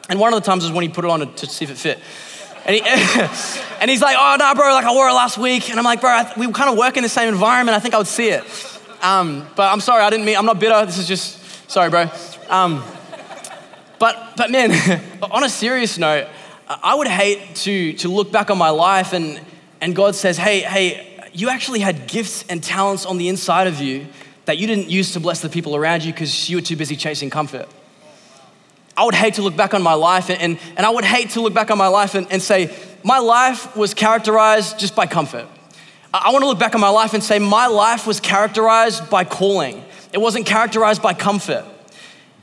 And 0.10 0.19
one 0.19 0.31
of 0.31 0.39
the 0.39 0.45
times 0.45 0.63
was 0.63 0.72
when 0.72 0.84
he 0.84 0.89
put 0.89 1.05
it 1.05 1.10
on 1.10 1.22
to, 1.22 1.25
to 1.25 1.48
see 1.48 1.65
if 1.65 1.72
it 1.72 1.77
fit. 1.77 2.00
And, 2.65 2.75
he, 2.75 2.81
and 3.81 3.89
he's 3.89 4.01
like, 4.01 4.15
oh, 4.19 4.36
no, 4.38 4.53
bro, 4.53 4.74
like 4.74 4.86
I 4.86 4.93
wore 4.93 5.10
it 5.10 5.13
last 5.13 5.39
week. 5.39 5.72
And 5.72 5.79
I'm 5.79 5.86
like, 5.86 6.01
bro, 6.01 6.22
we 6.38 6.51
kind 6.51 6.69
of 6.69 6.77
work 6.77 6.98
in 6.98 7.03
the 7.03 7.10
same 7.10 7.29
environment. 7.29 7.75
I 7.75 7.79
think 7.79 7.95
I 7.95 7.98
would 7.98 8.05
see 8.05 8.29
it. 8.29 8.43
Um, 9.01 9.48
but 9.55 9.72
I'm 9.72 9.79
sorry, 9.79 10.03
I 10.03 10.10
didn't 10.12 10.25
mean, 10.25 10.38
I'm 10.38 10.45
not 10.45 10.60
bitter. 10.60 10.86
This 10.86 11.00
is 11.00 11.07
just, 11.07 11.69
sorry, 11.69 11.89
bro. 11.89 12.12
Um, 12.48 12.84
but, 13.98 14.34
but 14.38 14.51
man, 14.51 15.01
on 15.31 15.43
a 15.43 15.50
serious 15.50 15.98
note, 15.98 16.27
I 16.67 16.93
would 16.93 17.07
hate 17.07 17.55
to, 17.55 17.93
to 17.93 18.10
look 18.10 18.31
back 18.31 18.51
on 18.51 18.60
my 18.60 18.69
life 18.69 19.13
and, 19.13 19.41
and 19.81 19.95
God 19.95 20.13
says, 20.13 20.38
hey, 20.38 20.60
hey, 20.60 21.29
you 21.34 21.50
actually 21.50 21.79
had 21.79 22.07
gifts 22.07 22.45
and 22.50 22.63
talents 22.63 23.05
on 23.05 23.17
the 23.17 23.29
inside 23.29 23.65
of 23.65 23.81
you 23.81 24.07
that 24.46 24.58
you 24.58 24.68
didn't 24.68 24.90
use 24.90 25.14
to 25.14 25.20
bless 25.20 25.42
the 25.42 25.50
people 25.50 25.75
around 25.75 26.04
you 26.04 26.14
because 26.14 26.50
you 26.50 26.58
were 26.58 26.62
too 26.62 26.75
busy 26.75 26.96
chasing 26.96 27.30
comfort. 27.30 27.68
I 28.98 29.04
would 29.04 29.16
hate 29.16 29.36
to 29.36 29.42
look 29.42 29.58
back 29.58 29.74
on 29.74 29.82
my 29.82 29.94
life 29.94 30.30
and, 30.30 30.40
and, 30.40 30.60
and 30.78 30.86
I 30.86 30.90
would 30.90 31.04
hate 31.04 31.32
to 31.32 31.42
look 31.42 31.54
back 31.54 31.70
on 31.70 31.78
my 31.78 31.88
life 31.88 32.16
and, 32.16 32.32
and 32.32 32.42
say, 32.42 32.74
my 33.04 33.20
life 33.20 33.75
was 33.75 33.94
characterized 33.94 34.80
just 34.80 34.96
by 34.96 35.06
comfort. 35.06 35.48
I 36.14 36.32
want 36.32 36.44
to 36.44 36.48
look 36.48 36.60
back 36.60 36.75
on 36.75 36.82
my 36.82 36.90
life 36.90 37.14
and 37.14 37.22
say, 37.22 37.40
my 37.40 37.68
life 37.68 38.08
was 38.08 38.22
characterized 38.22 39.10
by 39.10 39.25
calling. 39.25 39.84
It 40.14 40.20
wasn't 40.20 40.46
characterized 40.46 41.02
by 41.02 41.14
comfort. 41.14 41.66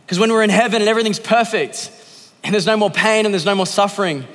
Because 0.05 0.19
when 0.19 0.31
we're 0.31 0.43
in 0.43 0.51
heaven 0.51 0.83
and 0.83 0.91
everything's 0.91 1.21
perfect 1.21 1.91
and 2.45 2.53
there's 2.53 2.67
no 2.67 2.77
more 2.77 2.91
pain 2.91 3.25
and 3.25 3.33
there's 3.33 3.47
no 3.47 3.55
more 3.55 3.67
suffering, 3.67 4.27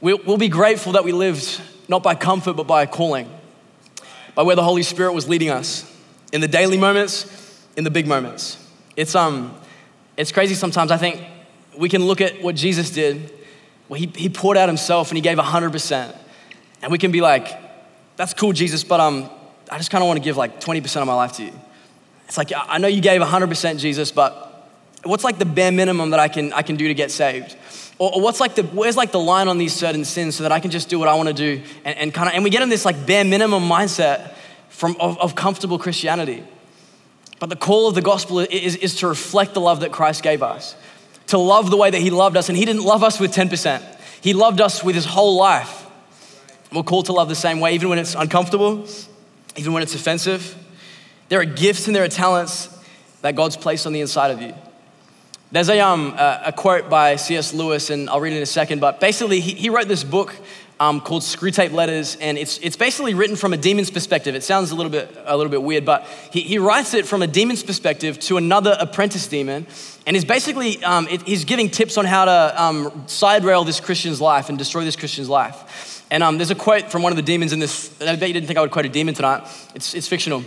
we'll, 0.00 0.18
we'll 0.24 0.38
be 0.38 0.48
grateful 0.48 0.92
that 0.92 1.04
we 1.04 1.12
lived 1.12 1.60
not 1.88 2.02
by 2.02 2.14
comfort 2.14 2.54
but 2.54 2.66
by 2.66 2.86
calling, 2.86 3.30
by 4.34 4.42
where 4.44 4.56
the 4.56 4.64
Holy 4.64 4.82
Spirit 4.82 5.12
was 5.12 5.28
leading 5.28 5.50
us 5.50 5.92
in 6.36 6.42
the 6.42 6.48
daily 6.48 6.76
moments, 6.76 7.66
in 7.78 7.82
the 7.82 7.90
big 7.90 8.06
moments. 8.06 8.62
It's, 8.94 9.14
um, 9.14 9.58
it's 10.18 10.30
crazy 10.30 10.54
sometimes. 10.54 10.90
I 10.90 10.98
think 10.98 11.22
we 11.78 11.88
can 11.88 12.04
look 12.04 12.20
at 12.20 12.42
what 12.42 12.54
Jesus 12.54 12.90
did. 12.90 13.32
Well, 13.88 13.98
he, 13.98 14.06
he 14.14 14.28
poured 14.28 14.58
out 14.58 14.68
himself 14.68 15.10
and 15.10 15.16
he 15.16 15.22
gave 15.22 15.38
100%. 15.38 16.16
And 16.82 16.92
we 16.92 16.98
can 16.98 17.10
be 17.10 17.22
like, 17.22 17.48
that's 18.16 18.34
cool, 18.34 18.52
Jesus, 18.52 18.84
but 18.84 19.00
um, 19.00 19.30
I 19.70 19.78
just 19.78 19.90
kind 19.90 20.02
of 20.02 20.08
want 20.08 20.18
to 20.18 20.24
give 20.24 20.36
like 20.36 20.60
20% 20.60 21.00
of 21.00 21.06
my 21.06 21.14
life 21.14 21.32
to 21.34 21.44
you. 21.44 21.52
It's 22.26 22.36
like, 22.36 22.52
I 22.54 22.76
know 22.76 22.88
you 22.88 23.00
gave 23.00 23.22
100%, 23.22 23.78
Jesus, 23.78 24.12
but 24.12 24.68
what's 25.04 25.24
like 25.24 25.38
the 25.38 25.46
bare 25.46 25.72
minimum 25.72 26.10
that 26.10 26.20
I 26.20 26.28
can, 26.28 26.52
I 26.52 26.60
can 26.60 26.76
do 26.76 26.86
to 26.86 26.94
get 26.94 27.10
saved? 27.10 27.56
Or, 27.98 28.14
or 28.14 28.20
what's 28.20 28.40
like 28.40 28.56
the, 28.56 28.62
where's 28.62 28.96
like 28.98 29.10
the 29.10 29.20
line 29.20 29.48
on 29.48 29.56
these 29.56 29.72
certain 29.72 30.04
sins 30.04 30.36
so 30.36 30.42
that 30.42 30.52
I 30.52 30.60
can 30.60 30.70
just 30.70 30.90
do 30.90 30.98
what 30.98 31.08
I 31.08 31.14
want 31.14 31.28
to 31.28 31.34
do 31.34 31.62
and, 31.86 31.96
and 31.96 32.12
kind 32.12 32.28
of, 32.28 32.34
and 32.34 32.44
we 32.44 32.50
get 32.50 32.60
in 32.60 32.68
this 32.68 32.84
like 32.84 33.06
bare 33.06 33.24
minimum 33.24 33.62
mindset 33.62 34.34
from, 34.68 34.96
of, 35.00 35.18
of 35.18 35.34
comfortable 35.34 35.78
Christianity. 35.78 36.44
But 37.38 37.50
the 37.50 37.56
call 37.56 37.88
of 37.88 37.94
the 37.94 38.02
gospel 38.02 38.40
is, 38.40 38.76
is 38.76 38.96
to 38.96 39.08
reflect 39.08 39.54
the 39.54 39.60
love 39.60 39.80
that 39.80 39.92
Christ 39.92 40.22
gave 40.22 40.42
us, 40.42 40.74
to 41.28 41.38
love 41.38 41.70
the 41.70 41.76
way 41.76 41.90
that 41.90 42.00
he 42.00 42.10
loved 42.10 42.36
us. 42.36 42.48
And 42.48 42.56
he 42.56 42.64
didn't 42.64 42.84
love 42.84 43.02
us 43.02 43.20
with 43.20 43.34
10%. 43.34 43.82
He 44.20 44.32
loved 44.32 44.60
us 44.60 44.82
with 44.82 44.94
his 44.94 45.04
whole 45.04 45.36
life. 45.36 45.86
We're 46.72 46.82
called 46.82 47.06
to 47.06 47.12
love 47.12 47.28
the 47.28 47.34
same 47.34 47.60
way, 47.60 47.74
even 47.74 47.88
when 47.88 47.98
it's 47.98 48.14
uncomfortable, 48.14 48.86
even 49.56 49.72
when 49.72 49.82
it's 49.82 49.94
offensive. 49.94 50.56
There 51.28 51.40
are 51.40 51.44
gifts 51.44 51.86
and 51.86 51.94
there 51.94 52.04
are 52.04 52.08
talents 52.08 52.68
that 53.22 53.34
God's 53.34 53.56
placed 53.56 53.86
on 53.86 53.92
the 53.92 54.00
inside 54.00 54.30
of 54.30 54.40
you. 54.40 54.54
There's 55.52 55.68
a, 55.68 55.80
um, 55.80 56.14
a, 56.14 56.42
a 56.46 56.52
quote 56.52 56.90
by 56.90 57.16
C.S. 57.16 57.54
Lewis, 57.54 57.90
and 57.90 58.10
I'll 58.10 58.20
read 58.20 58.32
it 58.32 58.36
in 58.36 58.42
a 58.42 58.46
second, 58.46 58.80
but 58.80 58.98
basically, 58.98 59.40
he, 59.40 59.52
he 59.52 59.70
wrote 59.70 59.88
this 59.88 60.02
book 60.02 60.34
um, 60.78 61.00
called 61.00 61.22
Screwtape 61.22 61.72
Letters, 61.72 62.16
and 62.16 62.36
it's, 62.36 62.58
it's 62.58 62.76
basically 62.76 63.14
written 63.14 63.36
from 63.36 63.52
a 63.52 63.56
demon's 63.56 63.90
perspective. 63.90 64.34
It 64.34 64.42
sounds 64.42 64.70
a 64.70 64.74
little 64.74 64.92
bit, 64.92 65.16
a 65.24 65.36
little 65.36 65.50
bit 65.50 65.62
weird, 65.62 65.84
but 65.84 66.06
he, 66.30 66.42
he 66.42 66.58
writes 66.58 66.92
it 66.92 67.06
from 67.06 67.22
a 67.22 67.26
demon's 67.26 67.62
perspective 67.62 68.18
to 68.20 68.36
another 68.36 68.76
apprentice 68.78 69.26
demon, 69.26 69.66
and 70.06 70.14
he's 70.14 70.24
basically 70.24 70.82
um, 70.84 71.08
it, 71.08 71.22
he's 71.22 71.44
giving 71.44 71.70
tips 71.70 71.96
on 71.96 72.04
how 72.04 72.26
to 72.26 72.62
um, 72.62 73.08
side 73.08 73.44
rail 73.44 73.64
this 73.64 73.80
Christian's 73.80 74.20
life 74.20 74.48
and 74.48 74.58
destroy 74.58 74.84
this 74.84 74.96
Christian's 74.96 75.28
life. 75.28 76.04
And 76.10 76.22
um, 76.22 76.38
there's 76.38 76.50
a 76.50 76.54
quote 76.54 76.92
from 76.92 77.02
one 77.02 77.12
of 77.12 77.16
the 77.16 77.22
demons 77.22 77.52
in 77.52 77.58
this. 77.58 77.90
I 78.00 78.14
bet 78.16 78.28
you 78.28 78.34
didn't 78.34 78.46
think 78.46 78.58
I 78.58 78.62
would 78.62 78.70
quote 78.70 78.86
a 78.86 78.90
demon 78.90 79.14
tonight. 79.14 79.48
It's, 79.74 79.94
it's 79.94 80.06
fictional. 80.06 80.44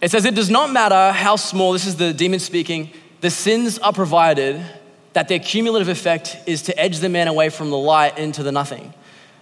It 0.00 0.10
says, 0.10 0.24
It 0.24 0.34
does 0.34 0.50
not 0.50 0.72
matter 0.72 1.12
how 1.12 1.36
small, 1.36 1.72
this 1.72 1.86
is 1.86 1.96
the 1.96 2.12
demon 2.12 2.40
speaking, 2.40 2.90
the 3.20 3.30
sins 3.30 3.78
are 3.78 3.92
provided 3.92 4.64
that 5.12 5.28
their 5.28 5.38
cumulative 5.38 5.88
effect 5.88 6.38
is 6.46 6.62
to 6.62 6.78
edge 6.78 6.98
the 6.98 7.08
man 7.08 7.28
away 7.28 7.48
from 7.48 7.70
the 7.70 7.78
light 7.78 8.18
into 8.18 8.42
the 8.42 8.52
nothing. 8.52 8.92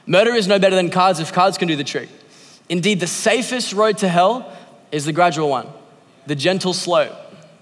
Murder 0.06 0.34
is 0.34 0.48
no 0.48 0.58
better 0.58 0.76
than 0.76 0.90
cards 0.90 1.20
if 1.20 1.32
cards 1.32 1.58
can 1.58 1.68
do 1.68 1.76
the 1.76 1.84
trick. 1.84 2.08
Indeed, 2.68 3.00
the 3.00 3.06
safest 3.06 3.72
road 3.72 3.98
to 3.98 4.08
hell 4.08 4.56
is 4.90 5.04
the 5.04 5.12
gradual 5.12 5.48
one, 5.48 5.68
the 6.26 6.34
gentle 6.34 6.72
slope, 6.72 7.12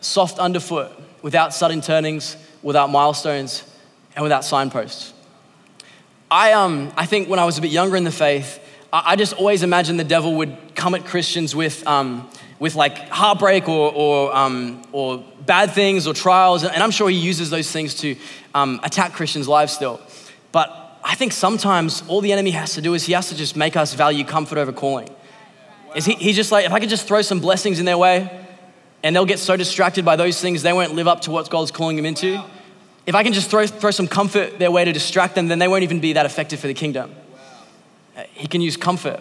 soft 0.01 0.38
underfoot, 0.38 0.90
without 1.23 1.53
sudden 1.53 1.81
turnings, 1.81 2.37
without 2.62 2.90
milestones, 2.90 3.64
and 4.14 4.23
without 4.23 4.44
signposts. 4.44 5.12
I, 6.31 6.53
um, 6.53 6.92
I 6.97 7.07
think 7.07 7.29
when 7.29 7.38
I 7.38 7.44
was 7.44 7.59
a 7.59 7.62
bit 7.62 7.71
younger 7.71 7.97
in 7.97 8.05
the 8.05 8.12
faith, 8.12 8.61
I, 8.92 9.12
I 9.12 9.16
just 9.16 9.33
always 9.35 9.62
imagined 9.62 9.99
the 9.99 10.05
devil 10.05 10.35
would 10.37 10.57
come 10.75 10.94
at 10.94 11.05
Christians 11.07 11.55
with, 11.57 11.87
um, 11.87 12.29
with 12.59 12.75
like 12.75 13.09
heartbreak 13.09 13.68
or, 13.68 13.92
or, 13.92 14.35
um, 14.37 14.83
or 14.92 15.25
bad 15.47 15.71
things 15.71 16.07
or 16.07 16.14
trials. 16.14 16.64
And 16.64 16.83
I'm 16.83 16.90
sure 16.90 17.09
he 17.09 17.16
uses 17.16 17.51
those 17.51 17.71
things 17.71 17.94
to 17.97 18.16
um, 18.55 18.81
attack 18.83 19.12
Christians' 19.12 19.49
lives 19.49 19.73
still. 19.73 20.01
But 20.51 20.99
I 21.05 21.14
think 21.14 21.33
sometimes 21.33 22.03
all 22.09 22.21
the 22.21 22.33
enemy 22.33 22.51
has 22.53 22.75
to 22.75 22.81
do 22.81 22.94
is 22.94 23.07
he 23.07 23.12
has 23.12 23.29
to 23.29 23.37
just 23.37 23.57
make 23.57 23.77
us 23.77 23.94
value 23.94 24.25
comfort 24.25 24.59
over 24.59 24.73
calling. 24.73 25.09
Is 25.94 26.05
he, 26.05 26.14
he's 26.14 26.37
just 26.37 26.53
like, 26.53 26.66
if 26.66 26.73
I 26.73 26.81
could 26.81 26.90
just 26.90 27.07
throw 27.07 27.23
some 27.23 27.40
blessings 27.40 27.79
in 27.79 27.87
their 27.87 27.99
way 27.99 28.47
and 29.03 29.14
they'll 29.14 29.25
get 29.25 29.38
so 29.38 29.57
distracted 29.57 30.05
by 30.05 30.16
those 30.16 30.40
things, 30.40 30.62
they 30.62 30.73
won't 30.73 30.94
live 30.94 31.09
up 31.09 31.23
to 31.23 31.31
what 31.31 31.49
God's 31.49 31.71
calling 31.71 31.97
them 31.97 32.07
into 32.07 32.42
if 33.09 33.14
I 33.14 33.23
can 33.23 33.33
just 33.33 33.49
throw, 33.51 33.66
throw 33.66 33.90
some 33.90 34.07
comfort 34.07 34.59
their 34.59 34.71
way 34.71 34.85
to 34.85 34.92
distract 34.92 35.35
them, 35.35 35.49
then 35.49 35.59
they 35.59 35.66
won't 35.66 35.83
even 35.83 35.99
be 35.99 36.12
that 36.12 36.27
effective 36.27 36.61
for 36.61 36.66
the 36.66 36.75
kingdom. 36.75 37.11
He 38.35 38.47
can 38.47 38.61
use 38.61 38.77
comfort 38.77 39.18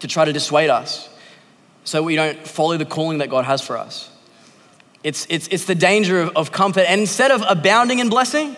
to 0.00 0.08
try 0.08 0.24
to 0.24 0.32
dissuade 0.32 0.68
us 0.68 1.08
so 1.84 2.02
we 2.02 2.16
don't 2.16 2.38
follow 2.46 2.76
the 2.76 2.84
calling 2.84 3.18
that 3.18 3.30
God 3.30 3.44
has 3.44 3.62
for 3.62 3.76
us. 3.76 4.10
It's, 5.02 5.26
it's, 5.28 5.48
it's 5.48 5.66
the 5.66 5.74
danger 5.74 6.22
of, 6.22 6.36
of 6.36 6.52
comfort. 6.52 6.84
And 6.88 7.00
instead 7.00 7.30
of 7.30 7.42
abounding 7.46 7.98
in 7.98 8.08
blessing, 8.08 8.56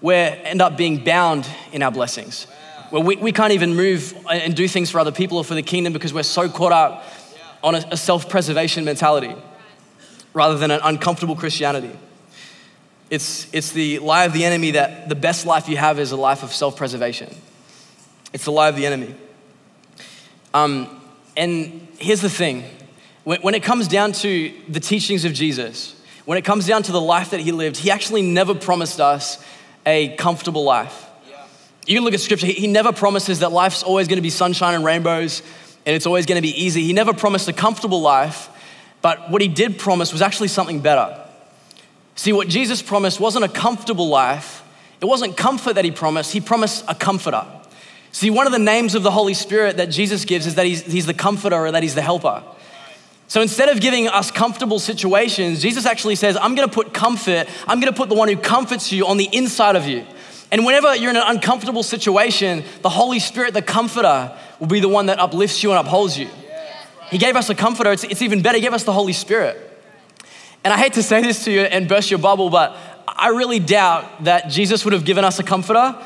we 0.00 0.14
end 0.14 0.60
up 0.60 0.76
being 0.76 1.02
bound 1.04 1.48
in 1.72 1.82
our 1.82 1.92
blessings. 1.92 2.44
Where 2.90 3.02
we, 3.02 3.16
we 3.16 3.32
can't 3.32 3.52
even 3.52 3.74
move 3.74 4.14
and 4.30 4.54
do 4.54 4.68
things 4.68 4.90
for 4.90 4.98
other 4.98 5.12
people 5.12 5.38
or 5.38 5.44
for 5.44 5.54
the 5.54 5.62
kingdom 5.62 5.92
because 5.92 6.12
we're 6.12 6.24
so 6.24 6.48
caught 6.48 6.72
up 6.72 7.04
on 7.62 7.76
a, 7.76 7.84
a 7.92 7.96
self 7.96 8.28
preservation 8.28 8.84
mentality 8.84 9.34
rather 10.34 10.58
than 10.58 10.70
an 10.70 10.80
uncomfortable 10.82 11.36
Christianity. 11.36 11.96
It's, 13.08 13.52
it's 13.54 13.70
the 13.70 14.00
lie 14.00 14.24
of 14.24 14.32
the 14.32 14.44
enemy 14.44 14.72
that 14.72 15.08
the 15.08 15.14
best 15.14 15.46
life 15.46 15.68
you 15.68 15.76
have 15.76 15.98
is 15.98 16.10
a 16.10 16.16
life 16.16 16.42
of 16.42 16.52
self 16.52 16.76
preservation. 16.76 17.34
It's 18.32 18.44
the 18.44 18.52
lie 18.52 18.68
of 18.68 18.76
the 18.76 18.86
enemy. 18.86 19.14
Um, 20.52 20.95
and 21.36 21.86
here's 21.98 22.20
the 22.20 22.30
thing 22.30 22.64
when, 23.24 23.40
when 23.42 23.54
it 23.54 23.62
comes 23.62 23.88
down 23.88 24.12
to 24.12 24.52
the 24.68 24.80
teachings 24.80 25.24
of 25.24 25.32
Jesus, 25.32 25.94
when 26.24 26.38
it 26.38 26.44
comes 26.44 26.66
down 26.66 26.82
to 26.84 26.92
the 26.92 27.00
life 27.00 27.30
that 27.30 27.40
he 27.40 27.52
lived, 27.52 27.76
he 27.76 27.90
actually 27.90 28.22
never 28.22 28.54
promised 28.54 29.00
us 29.00 29.42
a 29.84 30.14
comfortable 30.16 30.64
life. 30.64 31.04
You 31.86 31.96
can 31.96 32.04
look 32.04 32.14
at 32.14 32.20
scripture, 32.20 32.46
he 32.46 32.66
never 32.66 32.92
promises 32.92 33.40
that 33.40 33.52
life's 33.52 33.82
always 33.82 34.08
gonna 34.08 34.22
be 34.22 34.30
sunshine 34.30 34.74
and 34.74 34.84
rainbows 34.84 35.42
and 35.84 35.94
it's 35.94 36.06
always 36.06 36.26
gonna 36.26 36.42
be 36.42 36.60
easy. 36.60 36.82
He 36.82 36.92
never 36.92 37.12
promised 37.12 37.48
a 37.48 37.52
comfortable 37.52 38.00
life, 38.00 38.48
but 39.02 39.30
what 39.30 39.40
he 39.40 39.46
did 39.48 39.78
promise 39.78 40.12
was 40.12 40.20
actually 40.20 40.48
something 40.48 40.80
better. 40.80 41.16
See, 42.16 42.32
what 42.32 42.48
Jesus 42.48 42.82
promised 42.82 43.20
wasn't 43.20 43.44
a 43.44 43.48
comfortable 43.48 44.08
life, 44.08 44.64
it 45.00 45.04
wasn't 45.04 45.36
comfort 45.36 45.74
that 45.74 45.84
he 45.84 45.92
promised, 45.92 46.32
he 46.32 46.40
promised 46.40 46.84
a 46.88 46.94
comforter. 46.94 47.44
See, 48.12 48.30
one 48.30 48.46
of 48.46 48.52
the 48.52 48.58
names 48.58 48.94
of 48.94 49.02
the 49.02 49.10
Holy 49.10 49.34
Spirit 49.34 49.76
that 49.76 49.86
Jesus 49.86 50.24
gives 50.24 50.46
is 50.46 50.54
that 50.54 50.66
he's, 50.66 50.82
he's 50.82 51.06
the 51.06 51.14
comforter 51.14 51.56
or 51.56 51.70
that 51.72 51.82
he's 51.82 51.94
the 51.94 52.02
helper. 52.02 52.42
So 53.28 53.42
instead 53.42 53.68
of 53.68 53.80
giving 53.80 54.06
us 54.08 54.30
comfortable 54.30 54.78
situations, 54.78 55.60
Jesus 55.60 55.84
actually 55.84 56.14
says, 56.14 56.36
I'm 56.40 56.54
gonna 56.54 56.68
put 56.68 56.94
comfort, 56.94 57.48
I'm 57.66 57.80
gonna 57.80 57.92
put 57.92 58.08
the 58.08 58.14
one 58.14 58.28
who 58.28 58.36
comforts 58.36 58.92
you 58.92 59.06
on 59.06 59.16
the 59.16 59.28
inside 59.32 59.74
of 59.74 59.86
you. 59.86 60.06
And 60.52 60.64
whenever 60.64 60.94
you're 60.94 61.10
in 61.10 61.16
an 61.16 61.24
uncomfortable 61.26 61.82
situation, 61.82 62.62
the 62.82 62.88
Holy 62.88 63.18
Spirit, 63.18 63.52
the 63.52 63.62
comforter, 63.62 64.36
will 64.60 64.68
be 64.68 64.78
the 64.78 64.88
one 64.88 65.06
that 65.06 65.18
uplifts 65.18 65.62
you 65.62 65.72
and 65.72 65.84
upholds 65.84 66.16
you. 66.16 66.28
He 67.10 67.18
gave 67.18 67.34
us 67.34 67.50
a 67.50 67.54
comforter, 67.54 67.90
it's, 67.90 68.04
it's 68.04 68.22
even 68.22 68.42
better, 68.42 68.58
He 68.58 68.62
gave 68.62 68.72
us 68.72 68.84
the 68.84 68.92
Holy 68.92 69.12
Spirit. 69.12 69.60
And 70.64 70.72
I 70.72 70.78
hate 70.78 70.94
to 70.94 71.02
say 71.02 71.20
this 71.22 71.44
to 71.44 71.52
you 71.52 71.60
and 71.60 71.88
burst 71.88 72.10
your 72.10 72.18
bubble, 72.18 72.48
but 72.48 72.76
I 73.08 73.28
really 73.28 73.58
doubt 73.58 74.24
that 74.24 74.48
Jesus 74.48 74.84
would 74.84 74.92
have 74.92 75.04
given 75.04 75.24
us 75.24 75.38
a 75.38 75.42
comforter 75.42 75.96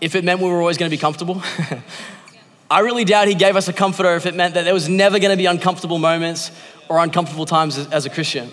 if 0.00 0.14
it 0.14 0.24
meant 0.24 0.40
we 0.40 0.48
were 0.48 0.60
always 0.60 0.78
gonna 0.78 0.90
be 0.90 0.98
comfortable. 0.98 1.42
I 2.70 2.80
really 2.80 3.04
doubt 3.04 3.26
he 3.26 3.34
gave 3.34 3.56
us 3.56 3.66
a 3.66 3.72
comforter 3.72 4.14
if 4.14 4.26
it 4.26 4.36
meant 4.36 4.54
that 4.54 4.62
there 4.62 4.72
was 4.72 4.88
never 4.88 5.18
going 5.18 5.32
to 5.32 5.36
be 5.36 5.46
uncomfortable 5.46 5.98
moments 5.98 6.52
or 6.88 6.98
uncomfortable 6.98 7.44
times 7.44 7.76
as, 7.76 7.88
as 7.88 8.06
a 8.06 8.10
Christian. 8.10 8.48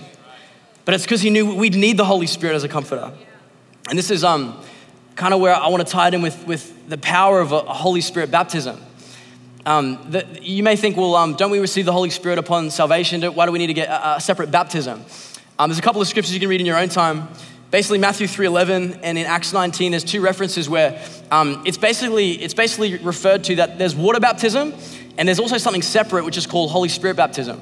But 0.86 0.96
it's 0.96 1.04
because 1.04 1.22
he 1.22 1.30
knew 1.30 1.54
we'd 1.54 1.76
need 1.76 1.98
the 1.98 2.06
Holy 2.06 2.26
Spirit 2.26 2.56
as 2.56 2.64
a 2.64 2.68
comforter. 2.68 3.14
And 3.90 3.98
this 3.98 4.10
is 4.10 4.24
um, 4.24 4.60
kind 5.16 5.36
of 5.36 5.40
where 5.40 5.54
I 5.54 5.68
want 5.68 5.86
to 5.86 5.92
tie 5.92 6.08
it 6.08 6.16
in 6.16 6.24
with, 6.24 6.48
with 6.48 6.90
the 6.90 6.98
power 6.98 7.40
of 7.40 7.52
a, 7.52 7.58
a 7.58 7.74
Holy 7.74 8.02
Spirit 8.02 8.32
baptism. 8.32 8.82
Um, 9.68 10.00
the, 10.10 10.26
you 10.42 10.64
may 10.64 10.76
think, 10.76 10.98
well, 10.98 11.16
um, 11.16 11.36
don't 11.36 11.52
we 11.52 11.60
receive 11.60 11.86
the 11.86 11.94
Holy 11.94 12.10
Spirit 12.10 12.40
upon 12.40 12.72
salvation? 12.72 13.22
Why 13.22 13.46
do 13.46 13.52
we 13.52 13.60
need 13.60 13.68
to 13.68 13.74
get 13.74 13.90
a, 13.90 14.16
a 14.16 14.22
separate 14.22 14.50
baptism? 14.50 15.04
Um, 15.60 15.70
there's 15.70 15.80
a 15.80 15.84
couple 15.84 16.02
of 16.02 16.08
scriptures 16.08 16.34
you 16.34 16.40
can 16.40 16.50
read 16.50 16.62
in 16.62 16.66
your 16.66 16.78
own 16.78 16.90
time 16.90 17.28
basically 17.72 17.98
matthew 17.98 18.28
3.11 18.28 19.00
and 19.04 19.18
in 19.18 19.26
acts 19.26 19.52
19 19.54 19.92
there's 19.92 20.04
two 20.04 20.22
references 20.22 20.70
where 20.70 21.02
um, 21.32 21.64
it's 21.66 21.78
basically 21.78 22.32
it's 22.42 22.54
basically 22.54 22.98
referred 22.98 23.44
to 23.44 23.56
that 23.56 23.78
there's 23.78 23.96
water 23.96 24.20
baptism 24.20 24.74
and 25.18 25.28
there's 25.28 25.40
also 25.40 25.58
something 25.58 25.82
separate 25.82 26.24
which 26.26 26.38
is 26.38 26.46
called 26.46 26.72
holy 26.72 26.90
spirit 26.90 27.18
baptism. 27.18 27.60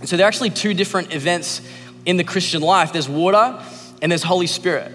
And 0.00 0.08
so 0.08 0.16
there 0.16 0.26
are 0.26 0.28
actually 0.28 0.50
two 0.50 0.74
different 0.74 1.14
events 1.14 1.62
in 2.04 2.16
the 2.16 2.24
christian 2.24 2.62
life. 2.62 2.92
There's 2.92 3.08
water 3.08 3.62
and 4.02 4.12
there's 4.12 4.22
holy 4.22 4.46
spirit. 4.46 4.92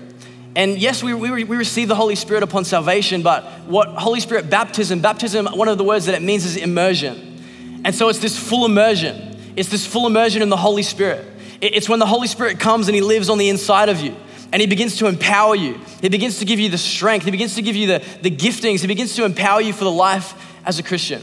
And 0.56 0.78
yes 0.78 1.02
we, 1.02 1.14
we, 1.14 1.44
we 1.44 1.58
receive 1.58 1.88
the 1.88 1.96
holy 1.96 2.16
spirit 2.16 2.44
upon 2.44 2.66
salvation 2.66 3.24
but 3.24 3.44
what 3.66 3.90
holy 3.90 4.20
spirit 4.20 4.50
baptism 4.50 5.00
baptism 5.00 5.48
one 5.48 5.68
of 5.68 5.78
the 5.78 5.84
words 5.84 6.06
that 6.06 6.16
it 6.16 6.22
means 6.22 6.46
is 6.46 6.58
immersion. 6.58 7.42
And 7.84 7.96
so 7.96 8.10
it's 8.10 8.20
this 8.20 8.38
full 8.38 8.66
immersion. 8.66 9.38
It's 9.56 9.70
this 9.70 9.86
full 9.86 10.06
immersion 10.06 10.42
in 10.42 10.50
the 10.50 10.58
holy 10.58 10.84
spirit. 10.84 11.26
It's 11.62 11.88
when 11.88 12.00
the 12.00 12.06
holy 12.06 12.28
spirit 12.28 12.60
comes 12.60 12.88
and 12.88 12.96
he 12.96 13.02
lives 13.02 13.30
on 13.30 13.38
the 13.38 13.50
inside 13.50 13.90
of 13.90 14.00
you 14.02 14.16
and 14.56 14.62
He 14.62 14.68
begins 14.68 14.96
to 15.00 15.08
empower 15.08 15.54
you. 15.54 15.78
He 16.00 16.08
begins 16.08 16.40
to 16.40 16.46
give 16.46 16.62
you 16.62 16.70
the 16.70 16.78
strength. 16.78 17.26
He 17.26 17.32
begins 17.32 17.56
to 17.56 17.62
give 17.62 17.76
you 17.76 17.88
the, 17.88 18.04
the 18.22 18.32
giftings. 18.32 18.80
He 18.80 18.88
begins 18.88 19.14
to 19.18 19.26
empower 19.26 19.60
you 19.60 19.74
for 19.74 19.84
the 19.84 19.92
life 19.92 20.34
as 20.66 20.80
a 20.80 20.84
Christian. 20.84 21.22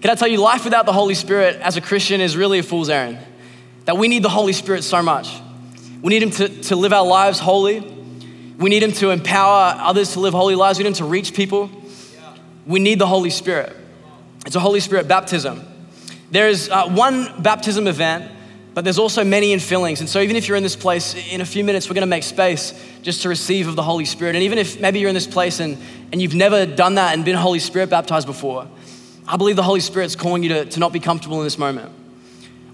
Can 0.00 0.10
I 0.10 0.14
tell 0.14 0.28
you, 0.28 0.38
life 0.38 0.64
without 0.64 0.86
the 0.86 0.94
Holy 0.94 1.12
Spirit 1.12 1.56
as 1.56 1.76
a 1.76 1.82
Christian 1.82 2.22
is 2.22 2.34
really 2.34 2.58
a 2.58 2.62
fool's 2.62 2.88
errand. 2.88 3.18
That 3.84 3.98
we 3.98 4.08
need 4.08 4.22
the 4.22 4.30
Holy 4.30 4.54
Spirit 4.54 4.82
so 4.82 5.02
much. 5.02 5.28
We 6.00 6.08
need 6.08 6.22
Him 6.22 6.30
to, 6.30 6.48
to 6.62 6.76
live 6.76 6.94
our 6.94 7.04
lives 7.04 7.38
holy. 7.38 7.80
We 8.56 8.70
need 8.70 8.82
Him 8.82 8.92
to 8.92 9.10
empower 9.10 9.76
others 9.78 10.14
to 10.14 10.20
live 10.20 10.32
holy 10.32 10.54
lives. 10.54 10.78
We 10.78 10.84
need 10.84 10.88
Him 10.88 10.94
to 10.94 11.04
reach 11.04 11.34
people. 11.34 11.68
We 12.66 12.80
need 12.80 12.98
the 12.98 13.06
Holy 13.06 13.28
Spirit. 13.28 13.76
It's 14.46 14.56
a 14.56 14.60
Holy 14.60 14.80
Spirit 14.80 15.06
baptism. 15.06 15.66
There 16.30 16.48
is 16.48 16.70
uh, 16.70 16.88
one 16.88 17.42
baptism 17.42 17.86
event 17.86 18.32
but 18.74 18.84
there's 18.84 18.98
also 18.98 19.22
many 19.22 19.52
in 19.52 19.60
fillings. 19.60 20.00
And 20.00 20.08
so, 20.08 20.20
even 20.20 20.36
if 20.36 20.48
you're 20.48 20.56
in 20.56 20.62
this 20.62 20.76
place, 20.76 21.14
in 21.30 21.40
a 21.40 21.44
few 21.44 21.62
minutes, 21.62 21.88
we're 21.88 21.94
going 21.94 22.02
to 22.02 22.06
make 22.06 22.22
space 22.22 22.72
just 23.02 23.22
to 23.22 23.28
receive 23.28 23.68
of 23.68 23.76
the 23.76 23.82
Holy 23.82 24.06
Spirit. 24.06 24.34
And 24.34 24.44
even 24.44 24.58
if 24.58 24.80
maybe 24.80 24.98
you're 24.98 25.10
in 25.10 25.14
this 25.14 25.26
place 25.26 25.60
and, 25.60 25.76
and 26.10 26.22
you've 26.22 26.34
never 26.34 26.64
done 26.64 26.94
that 26.94 27.14
and 27.14 27.24
been 27.24 27.36
Holy 27.36 27.58
Spirit 27.58 27.90
baptized 27.90 28.26
before, 28.26 28.66
I 29.26 29.36
believe 29.36 29.56
the 29.56 29.62
Holy 29.62 29.80
Spirit's 29.80 30.16
calling 30.16 30.42
you 30.42 30.48
to, 30.50 30.64
to 30.64 30.80
not 30.80 30.92
be 30.92 31.00
comfortable 31.00 31.38
in 31.38 31.44
this 31.44 31.58
moment. 31.58 31.92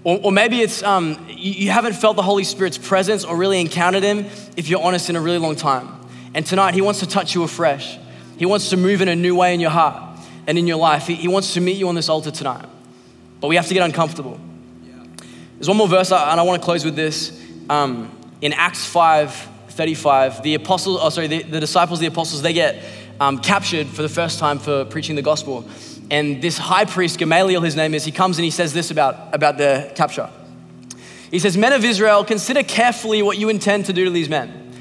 Or, 0.03 0.19
or 0.23 0.31
maybe 0.31 0.61
it's 0.61 0.81
um, 0.83 1.25
you, 1.29 1.71
haven't 1.71 1.93
felt 1.93 2.15
the 2.15 2.21
Holy 2.21 2.45
Spirit's 2.45 2.77
presence 2.77 3.25
or 3.25 3.35
really 3.35 3.59
encountered 3.59 4.03
Him, 4.03 4.25
if 4.55 4.69
you're 4.69 4.81
honest, 4.81 5.09
in 5.09 5.15
a 5.15 5.21
really 5.21 5.37
long 5.37 5.55
time. 5.55 5.89
And 6.33 6.45
tonight, 6.45 6.73
He 6.73 6.81
wants 6.81 7.01
to 7.01 7.07
touch 7.07 7.35
you 7.35 7.43
afresh. 7.43 7.97
He 8.37 8.45
wants 8.45 8.69
to 8.69 8.77
move 8.77 9.01
in 9.01 9.09
a 9.09 9.15
new 9.15 9.35
way 9.35 9.53
in 9.53 9.59
your 9.59 9.71
heart 9.71 10.17
and 10.47 10.57
in 10.57 10.65
your 10.65 10.77
life. 10.77 11.07
He, 11.07 11.15
he 11.15 11.27
wants 11.27 11.53
to 11.55 11.61
meet 11.61 11.75
you 11.75 11.89
on 11.89 11.95
this 11.95 12.07
altar 12.07 12.31
tonight. 12.31 12.65
But 13.41 13.49
we 13.49 13.57
have 13.57 13.67
to 13.67 13.73
get 13.73 13.83
uncomfortable. 13.83 14.39
There's 15.59 15.67
one 15.67 15.75
more 15.75 15.89
verse, 15.89 16.09
and 16.13 16.39
I 16.39 16.43
want 16.43 16.61
to 16.61 16.65
close 16.65 16.85
with 16.85 16.95
this. 16.95 17.37
Um, 17.69 18.17
in 18.39 18.53
Acts 18.53 18.85
5 18.85 19.47
35, 19.71 20.41
the 20.41 20.55
apostles, 20.55 20.99
oh, 21.01 21.09
sorry, 21.09 21.27
the, 21.27 21.43
the 21.43 21.59
disciples, 21.59 21.99
the 21.99 22.05
apostles, 22.05 22.41
they 22.41 22.53
get 22.53 22.81
um, 23.19 23.39
captured 23.39 23.87
for 23.87 24.01
the 24.01 24.09
first 24.09 24.39
time 24.39 24.57
for 24.57 24.85
preaching 24.85 25.17
the 25.17 25.21
gospel. 25.21 25.67
And 26.09 26.41
this 26.41 26.57
high 26.57 26.85
priest, 26.85 27.19
Gamaliel, 27.19 27.61
his 27.61 27.75
name 27.75 27.93
is, 27.93 28.05
he 28.05 28.11
comes 28.13 28.37
and 28.37 28.45
he 28.45 28.51
says 28.51 28.71
this 28.71 28.89
about, 28.89 29.35
about 29.35 29.57
the 29.57 29.91
capture. 29.95 30.29
He 31.29 31.39
says, 31.39 31.57
Men 31.57 31.73
of 31.73 31.83
Israel, 31.83 32.23
consider 32.23 32.63
carefully 32.63 33.21
what 33.21 33.37
you 33.37 33.49
intend 33.49 33.85
to 33.87 33.93
do 33.93 34.05
to 34.05 34.11
these 34.11 34.29
men. 34.29 34.73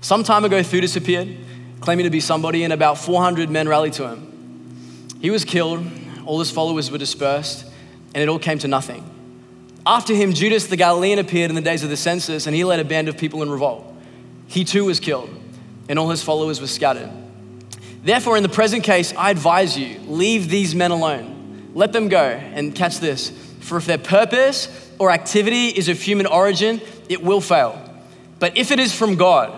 Some 0.00 0.24
time 0.24 0.44
ago, 0.44 0.60
Theudas 0.60 0.96
appeared, 0.96 1.36
claiming 1.80 2.04
to 2.04 2.10
be 2.10 2.20
somebody, 2.20 2.64
and 2.64 2.72
about 2.72 2.98
400 2.98 3.48
men 3.48 3.68
rallied 3.68 3.92
to 3.94 4.08
him. 4.08 5.16
He 5.20 5.30
was 5.30 5.44
killed, 5.44 5.86
all 6.24 6.40
his 6.40 6.50
followers 6.50 6.90
were 6.90 6.98
dispersed, 6.98 7.64
and 8.12 8.22
it 8.22 8.28
all 8.28 8.40
came 8.40 8.58
to 8.58 8.68
nothing. 8.68 9.15
After 9.86 10.14
him, 10.14 10.32
Judas 10.32 10.66
the 10.66 10.76
Galilean 10.76 11.20
appeared 11.20 11.48
in 11.48 11.54
the 11.54 11.60
days 11.60 11.84
of 11.84 11.90
the 11.90 11.96
census, 11.96 12.48
and 12.48 12.56
he 12.56 12.64
led 12.64 12.80
a 12.80 12.84
band 12.84 13.08
of 13.08 13.16
people 13.16 13.42
in 13.44 13.50
revolt. 13.50 13.94
He 14.48 14.64
too 14.64 14.84
was 14.84 14.98
killed, 14.98 15.30
and 15.88 15.96
all 15.96 16.10
his 16.10 16.24
followers 16.24 16.60
were 16.60 16.66
scattered. 16.66 17.10
Therefore, 18.02 18.36
in 18.36 18.42
the 18.42 18.48
present 18.48 18.82
case, 18.82 19.14
I 19.16 19.30
advise 19.30 19.78
you 19.78 20.00
leave 20.00 20.48
these 20.48 20.74
men 20.74 20.90
alone. 20.90 21.70
Let 21.74 21.92
them 21.92 22.08
go, 22.08 22.24
and 22.24 22.74
catch 22.74 22.98
this. 22.98 23.30
For 23.60 23.78
if 23.78 23.86
their 23.86 23.98
purpose 23.98 24.68
or 24.98 25.12
activity 25.12 25.68
is 25.68 25.88
of 25.88 26.00
human 26.00 26.26
origin, 26.26 26.80
it 27.08 27.22
will 27.22 27.40
fail. 27.40 27.80
But 28.40 28.56
if 28.56 28.72
it 28.72 28.80
is 28.80 28.92
from 28.92 29.14
God, 29.14 29.52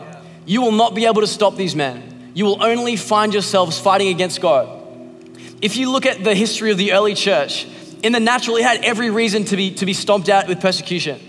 you 0.44 0.60
will 0.60 0.72
not 0.72 0.94
be 0.94 1.06
able 1.06 1.22
to 1.22 1.26
stop 1.26 1.56
these 1.56 1.74
men. 1.74 2.32
You 2.34 2.44
will 2.44 2.62
only 2.62 2.96
find 2.96 3.32
yourselves 3.32 3.78
fighting 3.78 4.08
against 4.08 4.40
God. 4.40 4.68
If 5.62 5.76
you 5.76 5.90
look 5.90 6.06
at 6.06 6.22
the 6.22 6.34
history 6.34 6.70
of 6.70 6.78
the 6.78 6.92
early 6.92 7.14
church, 7.14 7.66
in 8.02 8.12
the 8.12 8.20
natural, 8.20 8.56
it 8.56 8.64
had 8.64 8.84
every 8.84 9.10
reason 9.10 9.44
to 9.46 9.56
be, 9.56 9.70
to 9.72 9.86
be 9.86 9.92
stomped 9.92 10.28
out 10.28 10.48
with 10.48 10.60
persecution. 10.60 11.20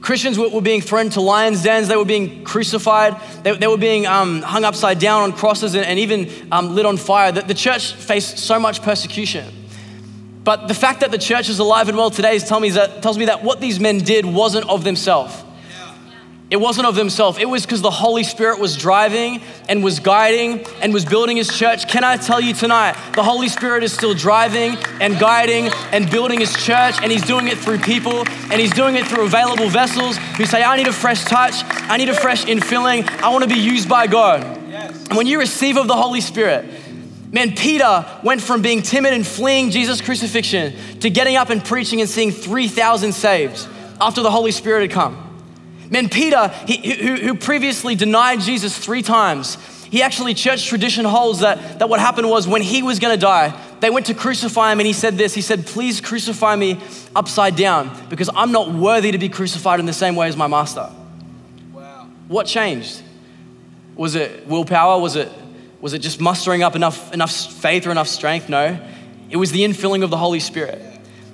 Christians 0.00 0.38
were, 0.38 0.48
were 0.48 0.60
being 0.60 0.80
thrown 0.80 1.10
to 1.10 1.20
lions' 1.20 1.62
dens, 1.62 1.88
they 1.88 1.96
were 1.96 2.04
being 2.04 2.44
crucified, 2.44 3.16
they, 3.42 3.56
they 3.56 3.66
were 3.66 3.78
being 3.78 4.06
um, 4.06 4.42
hung 4.42 4.64
upside 4.64 4.98
down 4.98 5.22
on 5.22 5.32
crosses 5.32 5.74
and, 5.74 5.84
and 5.84 5.98
even 5.98 6.48
um, 6.52 6.74
lit 6.74 6.86
on 6.86 6.96
fire. 6.96 7.32
The, 7.32 7.42
the 7.42 7.54
church 7.54 7.92
faced 7.94 8.38
so 8.38 8.58
much 8.60 8.82
persecution. 8.82 9.52
But 10.44 10.68
the 10.68 10.74
fact 10.74 11.00
that 11.00 11.10
the 11.10 11.18
church 11.18 11.48
is 11.48 11.58
alive 11.58 11.88
and 11.88 11.98
well 11.98 12.10
today 12.10 12.38
tells 12.38 12.62
me 12.62 12.70
that, 12.70 13.02
tells 13.02 13.18
me 13.18 13.24
that 13.24 13.42
what 13.42 13.60
these 13.60 13.80
men 13.80 13.98
did 13.98 14.24
wasn't 14.24 14.68
of 14.68 14.84
themselves. 14.84 15.42
It 16.48 16.58
wasn't 16.58 16.86
of 16.86 16.94
themselves. 16.94 17.38
It 17.38 17.48
was 17.48 17.66
because 17.66 17.82
the 17.82 17.90
Holy 17.90 18.22
Spirit 18.22 18.60
was 18.60 18.76
driving 18.76 19.40
and 19.68 19.82
was 19.82 19.98
guiding 19.98 20.64
and 20.80 20.94
was 20.94 21.04
building 21.04 21.36
his 21.36 21.48
church. 21.48 21.88
Can 21.88 22.04
I 22.04 22.16
tell 22.16 22.40
you 22.40 22.54
tonight, 22.54 22.96
the 23.16 23.24
Holy 23.24 23.48
Spirit 23.48 23.82
is 23.82 23.92
still 23.92 24.14
driving 24.14 24.76
and 25.00 25.18
guiding 25.18 25.70
and 25.90 26.08
building 26.08 26.38
his 26.38 26.54
church, 26.54 27.02
and 27.02 27.10
he's 27.10 27.22
doing 27.22 27.48
it 27.48 27.58
through 27.58 27.78
people 27.78 28.24
and 28.28 28.60
he's 28.60 28.72
doing 28.72 28.94
it 28.94 29.08
through 29.08 29.24
available 29.24 29.68
vessels 29.68 30.18
who 30.36 30.44
say, 30.46 30.62
I 30.62 30.76
need 30.76 30.86
a 30.86 30.92
fresh 30.92 31.24
touch, 31.24 31.54
I 31.64 31.96
need 31.96 32.10
a 32.10 32.14
fresh 32.14 32.44
infilling, 32.44 33.08
I 33.20 33.30
want 33.30 33.42
to 33.42 33.52
be 33.52 33.60
used 33.60 33.88
by 33.88 34.06
God. 34.06 34.44
And 34.44 35.16
when 35.16 35.26
you 35.26 35.40
receive 35.40 35.76
of 35.76 35.88
the 35.88 35.96
Holy 35.96 36.20
Spirit, 36.20 36.64
Man, 37.32 37.56
Peter 37.56 38.06
went 38.22 38.40
from 38.40 38.62
being 38.62 38.82
timid 38.82 39.12
and 39.12 39.26
fleeing 39.26 39.70
Jesus' 39.70 40.00
crucifixion 40.00 40.72
to 41.00 41.10
getting 41.10 41.34
up 41.34 41.50
and 41.50 41.62
preaching 41.62 42.00
and 42.00 42.08
seeing 42.08 42.30
3,000 42.30 43.12
saved 43.12 43.66
after 44.00 44.22
the 44.22 44.30
Holy 44.30 44.52
Spirit 44.52 44.82
had 44.82 44.90
come. 44.92 45.25
Man, 45.90 46.08
Peter, 46.08 46.48
he, 46.66 46.94
who, 46.94 47.16
who 47.16 47.34
previously 47.34 47.94
denied 47.94 48.40
Jesus 48.40 48.76
three 48.76 49.02
times, 49.02 49.56
he 49.90 50.02
actually, 50.02 50.34
church 50.34 50.66
tradition 50.66 51.04
holds 51.04 51.40
that, 51.40 51.78
that 51.78 51.88
what 51.88 52.00
happened 52.00 52.28
was 52.28 52.48
when 52.48 52.62
he 52.62 52.82
was 52.82 52.98
gonna 52.98 53.16
die, 53.16 53.58
they 53.80 53.90
went 53.90 54.06
to 54.06 54.14
crucify 54.14 54.72
him 54.72 54.80
and 54.80 54.86
he 54.86 54.92
said 54.92 55.16
this 55.16 55.34
He 55.34 55.42
said, 55.42 55.66
Please 55.66 56.00
crucify 56.00 56.56
me 56.56 56.80
upside 57.14 57.56
down 57.56 58.08
because 58.08 58.28
I'm 58.34 58.52
not 58.52 58.72
worthy 58.72 59.12
to 59.12 59.18
be 59.18 59.28
crucified 59.28 59.80
in 59.80 59.86
the 59.86 59.92
same 59.92 60.16
way 60.16 60.28
as 60.28 60.36
my 60.36 60.46
master. 60.46 60.90
Wow. 61.72 62.08
What 62.28 62.46
changed? 62.46 63.02
Was 63.94 64.14
it 64.14 64.46
willpower? 64.46 65.00
Was 65.00 65.16
it, 65.16 65.30
was 65.80 65.92
it 65.92 66.00
just 66.00 66.20
mustering 66.20 66.62
up 66.62 66.74
enough, 66.74 67.12
enough 67.12 67.32
faith 67.32 67.86
or 67.86 67.90
enough 67.90 68.08
strength? 68.08 68.48
No. 68.48 68.78
It 69.30 69.36
was 69.36 69.52
the 69.52 69.60
infilling 69.60 70.02
of 70.02 70.10
the 70.10 70.16
Holy 70.16 70.40
Spirit. 70.40 70.80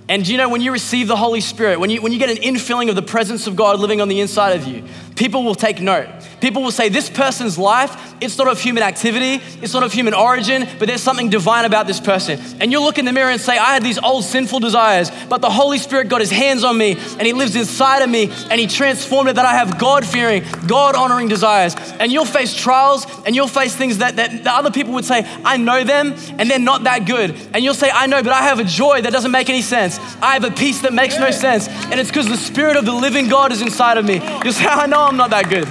And 0.09 0.27
you 0.27 0.37
know, 0.37 0.49
when 0.49 0.61
you 0.61 0.73
receive 0.73 1.09
the 1.09 1.17
Holy 1.17 1.41
Spirit, 1.41 1.81
when 1.81 1.88
you, 1.88 2.03
when 2.03 2.12
you 2.12 2.19
get 2.19 2.31
an 2.31 2.37
infilling 2.37 2.88
of 2.88 2.97
the 2.97 3.03
presence 3.03 3.47
of 3.47 3.57
God 3.57 3.79
living 3.79 4.01
on 4.01 4.09
the 4.09 4.21
inside 4.21 4.61
of 4.61 4.67
you, 4.67 4.85
people 5.22 5.44
will 5.44 5.54
take 5.54 5.80
note. 5.80 6.08
People 6.40 6.62
will 6.64 6.72
say, 6.72 6.88
This 6.88 7.08
person's 7.08 7.56
life, 7.56 8.12
it's 8.20 8.37
not 8.37 8.48
of 8.48 8.61
human 8.61 8.82
activity, 8.82 9.40
it's 9.62 9.72
not 9.72 9.85
of 9.85 9.92
human 9.92 10.14
origin, 10.14 10.66
but 10.80 10.88
there's 10.88 11.00
something 11.00 11.30
divine 11.30 11.64
about 11.64 11.87
this 11.87 12.00
person. 12.00 12.40
And 12.61 12.72
you'll 12.72 12.82
look 12.82 12.98
in 12.98 13.04
the 13.04 13.12
mirror 13.12 13.30
and 13.30 13.40
say, 13.40 13.56
I 13.56 13.72
had 13.72 13.85
these 13.85 14.00
old 14.00 14.24
sinful 14.24 14.58
desires, 14.58 15.12
but 15.28 15.40
the 15.40 15.48
Holy 15.48 15.78
Spirit 15.78 16.08
got 16.08 16.20
his 16.20 16.32
hands 16.32 16.64
on 16.64 16.76
me 16.76 16.94
and 16.94 17.22
he 17.22 17.32
lives 17.32 17.54
inside 17.54 18.02
of 18.02 18.11
me 18.11 18.32
and 18.50 18.61
he 18.61 18.66
transformed 18.66 19.30
it 19.30 19.37
that 19.37 19.46
I 19.46 19.52
have 19.52 19.78
God 19.78 20.04
fearing, 20.04 20.42
God 20.66 20.96
honoring 20.96 21.28
desires. 21.28 21.76
And 22.00 22.11
you'll 22.11 22.24
face 22.24 22.52
trials 22.52 23.06
and 23.24 23.37
you'll 23.37 23.46
face 23.46 23.76
things 23.76 23.98
that, 23.98 24.16
that, 24.16 24.42
that 24.42 24.58
other 24.58 24.72
people 24.72 24.94
would 24.94 25.04
say, 25.04 25.24
I 25.44 25.56
know 25.56 25.85
them 25.85 26.14
and 26.37 26.50
they're 26.50 26.58
not 26.58 26.82
that 26.82 27.06
good. 27.06 27.37
And 27.54 27.62
you'll 27.62 27.74
say, 27.74 27.90
I 27.94 28.08
know, 28.08 28.24
but 28.24 28.32
I 28.32 28.42
have 28.42 28.58
a 28.58 28.64
joy 28.64 29.02
that 29.02 29.12
doesn't 29.12 29.30
make 29.30 29.48
any 29.48 29.62
sense. 29.62 30.00
I 30.20 30.32
have 30.32 30.42
a 30.42 30.50
peace 30.50 30.80
that 30.80 30.92
makes 30.92 31.16
no 31.16 31.30
sense. 31.30 31.68
And 31.68 32.00
it's 32.00 32.11
because 32.11 32.28
the 32.28 32.37
Spirit 32.37 32.76
of 32.76 32.85
the 32.85 32.92
living 32.92 33.28
God 33.28 33.52
is 33.52 33.62
inside 33.62 33.98
of 33.98 34.04
me. 34.04 34.14
You'll 34.42 34.52
say, 34.52 34.66
I 34.66 34.87
know 34.87 35.12
I'm 35.12 35.18
not 35.18 35.29
that 35.29 35.51
good. 35.51 35.68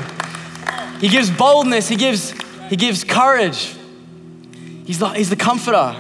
He 1.02 1.10
gives 1.10 1.32
boldness, 1.32 1.88
he 1.88 1.96
gives, 1.96 2.36
he 2.70 2.76
gives 2.76 3.04
courage. 3.04 3.76
He's 4.86 5.00
the, 5.00 5.10
he's 5.10 5.32
the 5.32 5.36
comforter. 5.36 5.96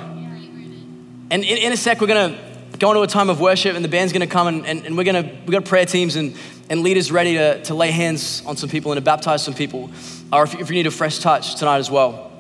And 1.32 1.43
in, 1.43 1.43
in 1.43 1.71
a 1.71 1.77
sec, 1.77 2.01
we're 2.01 2.06
going 2.06 2.36
to 2.36 2.77
go 2.77 2.91
into 2.91 3.01
a 3.01 3.08
time 3.08 3.32
of 3.32 3.41
worship, 3.41 3.75
and 3.75 3.84
the 3.84 3.89
band's 3.89 4.13
going 4.13 4.21
to 4.21 4.32
come, 4.32 4.45
and, 4.45 4.67
and, 4.67 4.86
and 4.86 4.95
we're 4.95 5.06
going 5.06 5.23
to, 5.23 5.27
we've 5.27 5.54
got 5.54 5.65
prayer 5.65 5.88
teams 5.88 6.17
and, 6.17 6.36
and 6.69 6.84
leaders 6.84 7.12
ready 7.12 7.34
to, 7.34 7.63
to 7.63 7.73
lay 7.73 7.89
hands 7.89 8.43
on 8.45 8.58
some 8.58 8.69
people 8.69 8.91
and 8.91 8.97
to 8.99 9.04
baptize 9.04 9.43
some 9.43 9.56
people, 9.56 9.89
or 10.32 10.43
if, 10.43 10.54
if 10.60 10.69
you 10.69 10.75
need 10.75 10.86
a 10.86 10.91
fresh 10.91 11.17
touch 11.17 11.56
tonight 11.56 11.80
as 11.80 11.89
well. 11.89 12.32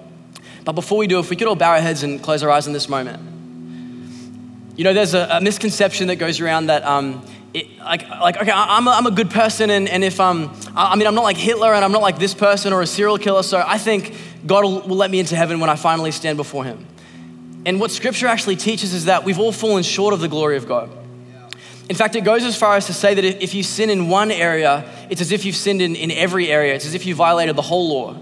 But 0.65 0.73
before 0.73 0.99
we 0.99 1.07
do, 1.07 1.17
if 1.17 1.31
we 1.31 1.35
could 1.35 1.47
all 1.47 1.55
bow 1.55 1.71
our 1.71 1.81
heads 1.81 2.03
and 2.03 2.21
close 2.21 2.43
our 2.43 2.51
eyes 2.51 2.67
in 2.67 2.73
this 2.73 2.87
moment. 2.87 3.19
You 4.77 4.83
know, 4.83 4.93
there's 4.93 5.15
a, 5.15 5.27
a 5.31 5.41
misconception 5.41 6.09
that 6.09 6.17
goes 6.17 6.39
around 6.39 6.67
that 6.67 6.85
um, 6.85 7.25
it, 7.53 7.77
like, 7.79 8.07
like, 8.09 8.37
okay, 8.37 8.51
I'm 8.51 8.87
a, 8.87 8.91
I'm 8.91 9.05
a 9.05 9.11
good 9.11 9.29
person, 9.29 9.69
and, 9.69 9.89
and 9.89 10.03
if 10.03 10.19
um, 10.19 10.55
I 10.75 10.95
mean, 10.95 11.05
I'm 11.05 11.15
not 11.15 11.23
like 11.23 11.37
Hitler, 11.37 11.73
and 11.73 11.83
I'm 11.83 11.91
not 11.91 12.01
like 12.01 12.17
this 12.17 12.33
person 12.33 12.71
or 12.71 12.81
a 12.81 12.87
serial 12.87 13.17
killer, 13.17 13.43
so 13.43 13.61
I 13.65 13.77
think 13.77 14.15
God 14.45 14.63
will, 14.63 14.81
will 14.81 14.95
let 14.95 15.11
me 15.11 15.19
into 15.19 15.35
heaven 15.35 15.59
when 15.59 15.69
I 15.69 15.75
finally 15.75 16.11
stand 16.11 16.37
before 16.37 16.63
Him. 16.63 16.85
And 17.65 17.79
what 17.79 17.91
Scripture 17.91 18.27
actually 18.27 18.55
teaches 18.55 18.93
is 18.93 19.05
that 19.05 19.25
we've 19.25 19.37
all 19.37 19.51
fallen 19.51 19.83
short 19.83 20.13
of 20.13 20.21
the 20.21 20.29
glory 20.29 20.57
of 20.57 20.67
God. 20.67 20.89
In 21.89 21.95
fact, 21.95 22.15
it 22.15 22.21
goes 22.21 22.43
as 22.43 22.57
far 22.57 22.77
as 22.77 22.85
to 22.85 22.93
say 22.93 23.13
that 23.13 23.25
if 23.25 23.53
you 23.53 23.63
sin 23.63 23.89
in 23.89 24.07
one 24.07 24.31
area, 24.31 24.89
it's 25.09 25.19
as 25.19 25.33
if 25.33 25.43
you've 25.43 25.57
sinned 25.57 25.81
in, 25.81 25.95
in 25.95 26.09
every 26.09 26.49
area. 26.49 26.73
It's 26.73 26.85
as 26.85 26.93
if 26.93 27.05
you 27.05 27.15
violated 27.15 27.57
the 27.57 27.61
whole 27.61 27.89
law. 27.89 28.17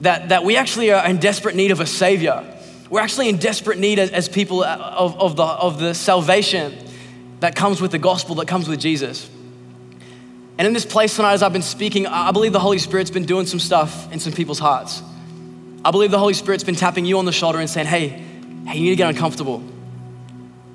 That, 0.00 0.30
that 0.30 0.44
we 0.44 0.56
actually 0.56 0.90
are 0.90 1.06
in 1.06 1.18
desperate 1.18 1.54
need 1.54 1.70
of 1.70 1.78
a 1.78 1.86
Savior. 1.86 2.44
We're 2.90 3.00
actually 3.00 3.28
in 3.28 3.36
desperate 3.36 3.78
need 3.78 4.00
as, 4.00 4.10
as 4.10 4.28
people 4.28 4.64
of, 4.64 5.18
of, 5.20 5.36
the, 5.36 5.44
of 5.44 5.78
the 5.78 5.94
salvation 5.94 6.76
that 7.40 7.54
comes 7.54 7.80
with 7.80 7.90
the 7.90 7.98
gospel, 7.98 8.36
that 8.36 8.48
comes 8.48 8.68
with 8.68 8.80
Jesus. 8.80 9.28
And 10.58 10.66
in 10.66 10.72
this 10.72 10.86
place 10.86 11.16
tonight, 11.16 11.34
as 11.34 11.42
I've 11.42 11.52
been 11.52 11.62
speaking, 11.62 12.06
I 12.06 12.30
believe 12.30 12.52
the 12.52 12.60
Holy 12.60 12.78
Spirit's 12.78 13.10
been 13.10 13.26
doing 13.26 13.46
some 13.46 13.60
stuff 13.60 14.10
in 14.12 14.20
some 14.20 14.32
people's 14.32 14.58
hearts. 14.58 15.02
I 15.84 15.90
believe 15.90 16.10
the 16.10 16.18
Holy 16.18 16.34
Spirit's 16.34 16.64
been 16.64 16.76
tapping 16.76 17.04
you 17.04 17.18
on 17.18 17.26
the 17.26 17.32
shoulder 17.32 17.60
and 17.60 17.68
saying, 17.68 17.86
hey, 17.86 18.08
hey, 18.08 18.78
you 18.78 18.84
need 18.84 18.90
to 18.90 18.96
get 18.96 19.08
uncomfortable. 19.10 19.62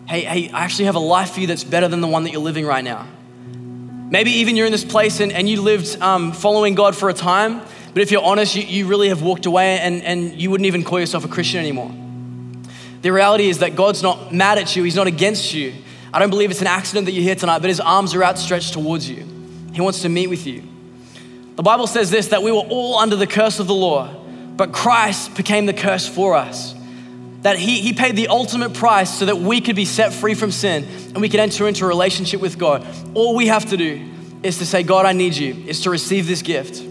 Hey, 0.07 0.21
hey, 0.21 0.49
I 0.51 0.63
actually 0.63 0.85
have 0.85 0.95
a 0.95 0.99
life 0.99 1.31
for 1.31 1.39
you 1.39 1.47
that's 1.47 1.63
better 1.63 1.87
than 1.87 2.01
the 2.01 2.07
one 2.07 2.23
that 2.25 2.31
you're 2.31 2.41
living 2.41 2.65
right 2.65 2.83
now. 2.83 3.07
Maybe 4.11 4.31
even 4.31 4.55
you're 4.55 4.65
in 4.65 4.71
this 4.71 4.85
place 4.85 5.19
and, 5.19 5.31
and 5.31 5.49
you 5.49 5.61
lived 5.61 5.99
um, 6.01 6.31
following 6.31 6.75
God 6.75 6.95
for 6.95 7.09
a 7.09 7.13
time, 7.13 7.61
but 7.93 8.01
if 8.01 8.11
you're 8.11 8.23
honest, 8.23 8.55
you, 8.55 8.63
you 8.63 8.87
really 8.87 9.09
have 9.09 9.21
walked 9.21 9.45
away 9.45 9.79
and, 9.79 10.03
and 10.03 10.39
you 10.39 10.51
wouldn't 10.51 10.67
even 10.67 10.83
call 10.83 10.99
yourself 10.99 11.25
a 11.25 11.27
Christian 11.27 11.59
anymore. 11.59 11.91
The 13.01 13.11
reality 13.11 13.49
is 13.49 13.59
that 13.59 13.75
God's 13.75 14.03
not 14.03 14.33
mad 14.33 14.57
at 14.57 14.75
you, 14.75 14.83
He's 14.83 14.95
not 14.95 15.07
against 15.07 15.53
you. 15.53 15.73
I 16.13 16.19
don't 16.19 16.29
believe 16.29 16.51
it's 16.51 16.61
an 16.61 16.67
accident 16.67 17.05
that 17.05 17.13
you're 17.13 17.23
here 17.23 17.35
tonight, 17.35 17.59
but 17.59 17.69
his 17.69 17.79
arms 17.79 18.13
are 18.13 18.23
outstretched 18.23 18.73
towards 18.73 19.09
you. 19.09 19.25
He 19.73 19.81
wants 19.81 20.01
to 20.01 20.09
meet 20.09 20.27
with 20.27 20.45
you. 20.45 20.63
The 21.55 21.63
Bible 21.63 21.87
says 21.87 22.11
this 22.11 22.27
that 22.29 22.43
we 22.43 22.51
were 22.51 22.59
all 22.59 22.97
under 22.97 23.15
the 23.15 23.27
curse 23.27 23.59
of 23.59 23.67
the 23.67 23.73
law, 23.73 24.13
but 24.57 24.73
Christ 24.73 25.35
became 25.35 25.65
the 25.65 25.73
curse 25.73 26.07
for 26.07 26.35
us. 26.35 26.75
That 27.43 27.57
he, 27.57 27.81
he 27.81 27.93
paid 27.93 28.15
the 28.15 28.27
ultimate 28.27 28.73
price 28.73 29.17
so 29.17 29.25
that 29.25 29.37
we 29.37 29.61
could 29.61 29.75
be 29.75 29.85
set 29.85 30.13
free 30.13 30.35
from 30.35 30.51
sin 30.51 30.83
and 30.83 31.21
we 31.21 31.29
could 31.29 31.39
enter 31.39 31.67
into 31.67 31.85
a 31.85 31.87
relationship 31.87 32.39
with 32.39 32.57
God. 32.59 32.85
All 33.15 33.35
we 33.35 33.47
have 33.47 33.65
to 33.69 33.77
do 33.77 34.09
is 34.43 34.59
to 34.59 34.65
say, 34.65 34.83
God, 34.83 35.05
I 35.05 35.13
need 35.13 35.35
you, 35.35 35.55
is 35.65 35.81
to 35.81 35.89
receive 35.89 36.27
this 36.27 36.41
gift. 36.41 36.83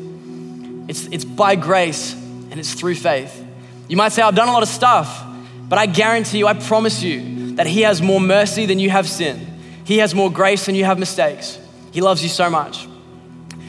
It's, 0.88 1.06
it's 1.06 1.24
by 1.24 1.54
grace 1.54 2.14
and 2.14 2.58
it's 2.58 2.74
through 2.74 2.96
faith. 2.96 3.44
You 3.86 3.96
might 3.96 4.12
say, 4.12 4.22
I've 4.22 4.34
done 4.34 4.48
a 4.48 4.52
lot 4.52 4.62
of 4.62 4.68
stuff, 4.68 5.24
but 5.68 5.78
I 5.78 5.86
guarantee 5.86 6.38
you, 6.38 6.48
I 6.48 6.54
promise 6.54 7.02
you, 7.02 7.39
that 7.60 7.66
He 7.66 7.82
has 7.82 8.00
more 8.00 8.22
mercy 8.22 8.64
than 8.64 8.78
you 8.78 8.88
have 8.88 9.06
sin. 9.06 9.46
He 9.84 9.98
has 9.98 10.14
more 10.14 10.32
grace 10.32 10.64
than 10.64 10.74
you 10.74 10.86
have 10.86 10.98
mistakes. 10.98 11.58
He 11.92 12.00
loves 12.00 12.22
you 12.22 12.30
so 12.30 12.48
much. 12.48 12.88